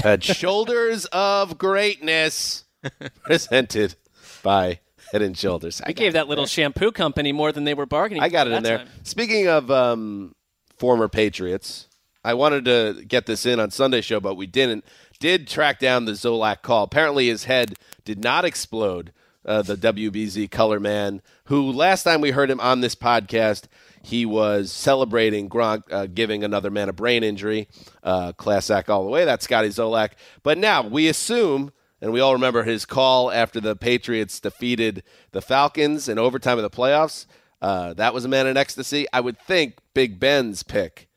[0.02, 2.64] had shoulders of greatness
[3.24, 3.94] presented
[4.42, 4.80] by
[5.12, 5.80] Head and Shoulders.
[5.84, 8.52] I I gave that little shampoo company more than they were bargaining I got it
[8.52, 8.78] in there.
[8.78, 8.88] time.
[9.02, 10.34] Speaking of um,
[10.76, 11.88] former Patriots,
[12.24, 14.84] I wanted to get this in on Sunday show, but we didn't.
[15.20, 16.84] Did track down the Zolak call.
[16.84, 19.12] Apparently, his head did not explode.
[19.44, 23.64] Uh, the WBZ color man, who last time we heard him on this podcast,
[24.02, 27.66] he was celebrating Gronk uh, giving another man a brain injury.
[28.02, 29.24] Uh, class act all the way.
[29.24, 30.10] That's Scotty Zolak.
[30.42, 35.42] But now we assume, and we all remember his call after the Patriots defeated the
[35.42, 37.26] Falcons in overtime of the playoffs.
[37.60, 39.06] Uh, that was a man in ecstasy.
[39.12, 41.08] I would think Big Ben's pick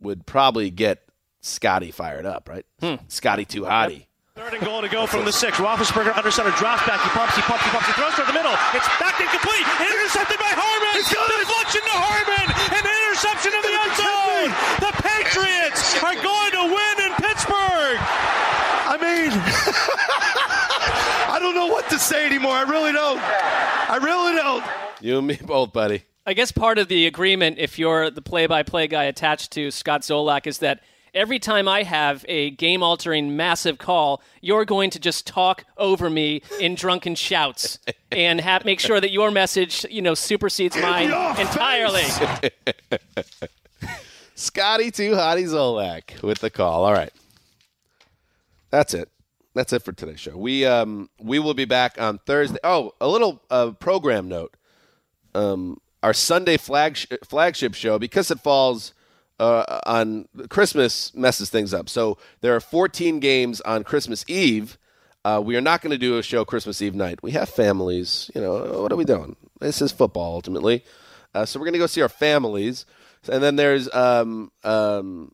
[0.00, 1.02] would probably get
[1.40, 2.66] Scotty fired up, right?
[3.08, 4.06] Scotty too hotty.
[4.36, 5.56] Third and goal to go from the six.
[5.56, 7.00] Roethlisberger under center, drops back.
[7.00, 7.86] He pumps, he pumps, he pumps.
[7.88, 8.52] He throws to the middle.
[8.76, 9.64] It's back incomplete.
[9.80, 10.92] Intercepted by Harmon.
[11.00, 12.46] Deflection to Harmon.
[12.68, 14.50] An interception in the end zone.
[14.84, 17.96] The Patriots are going to win in Pittsburgh.
[21.28, 22.52] I don't know what to say anymore.
[22.52, 23.20] I really don't.
[23.20, 24.64] I really don't.
[25.00, 26.04] You and me both, buddy.
[26.24, 30.46] I guess part of the agreement, if you're the play-by-play guy attached to Scott Zolak,
[30.46, 30.80] is that
[31.14, 36.10] every time I have a game altering massive call, you're going to just talk over
[36.10, 37.78] me in drunken shouts
[38.12, 42.02] and have, make sure that your message, you know, supersedes mine entirely.
[44.34, 46.84] Scotty Too Hottie Zolak with the call.
[46.84, 47.12] All right.
[48.70, 49.08] That's it.
[49.56, 50.36] That's it for today's show.
[50.36, 52.58] We um we will be back on Thursday.
[52.62, 54.54] Oh, a little uh, program note.
[55.34, 58.92] Um, our Sunday flagship flagship show because it falls
[59.40, 61.88] uh, on Christmas messes things up.
[61.88, 64.76] So there are 14 games on Christmas Eve.
[65.24, 67.22] Uh, we are not going to do a show Christmas Eve night.
[67.22, 68.30] We have families.
[68.34, 69.36] You know what are we doing?
[69.60, 70.84] This is football ultimately.
[71.34, 72.84] Uh, so we're going to go see our families.
[73.26, 75.32] And then there's um, um,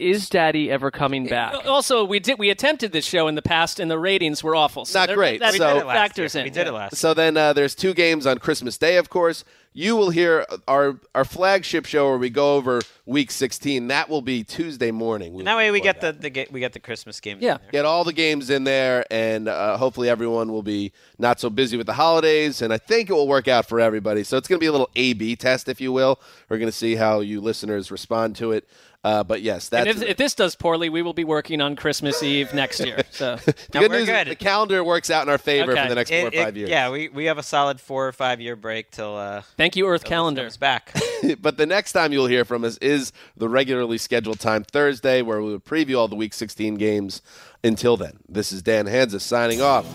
[0.00, 1.54] Is Daddy ever coming back?
[1.66, 4.84] Also, we did we attempted this show in the past, and the ratings were awful.
[4.84, 5.40] So Not there- great.
[5.40, 6.40] That, We that did it last factors year.
[6.42, 6.46] in.
[6.46, 6.96] We did it last.
[6.96, 9.44] So then uh, there's two games on Christmas Day, of course.
[9.78, 13.88] You will hear our our flagship show where we go over Week 16.
[13.88, 15.34] That will be Tuesday morning.
[15.34, 17.42] We that way we will get record the, the ga- we get the Christmas games.
[17.42, 17.56] Yeah.
[17.56, 17.70] in there.
[17.72, 21.76] get all the games in there, and uh, hopefully everyone will be not so busy
[21.76, 22.62] with the holidays.
[22.62, 24.24] And I think it will work out for everybody.
[24.24, 26.20] So it's going to be a little A/B test, if you will.
[26.48, 28.66] We're going to see how you listeners respond to it.
[29.06, 31.76] Uh, but yes, And that's if, if this does poorly, we will be working on
[31.76, 33.04] Christmas Eve next year.
[33.12, 34.02] So the good we're news.
[34.02, 34.26] is good.
[34.26, 35.82] The calendar works out in our favor Okay.
[35.84, 36.70] for the next four or It- it- five years.
[36.70, 39.86] Yeah, we, we have a solid four or five year break till uh, thank you,
[39.86, 40.42] Earth till Calendar.
[40.42, 40.92] comes back.
[41.40, 45.40] but the next time you'll hear from us is the regularly scheduled time Thursday, where
[45.40, 47.22] we will preview all the Week 16 games.
[47.62, 49.86] Until then, this is Dan Hanzus signing off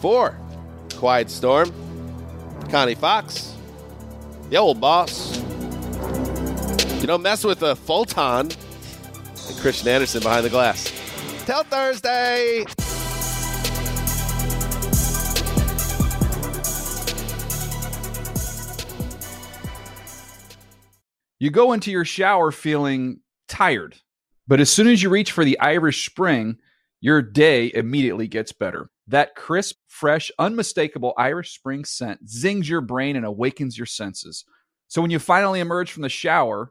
[0.00, 0.38] for
[0.94, 1.72] Quiet Storm,
[2.70, 3.54] Connie Fox,
[4.50, 5.42] the old boss.
[7.02, 10.84] You don't mess with a Fulton, and Christian Anderson behind the glass.
[11.46, 12.64] Till Thursday.
[21.40, 23.96] You go into your shower feeling tired,
[24.46, 26.58] but as soon as you reach for the Irish Spring,
[27.00, 28.90] your day immediately gets better.
[29.08, 34.44] That crisp, fresh, unmistakable Irish Spring scent zings your brain and awakens your senses.
[34.86, 36.70] So when you finally emerge from the shower,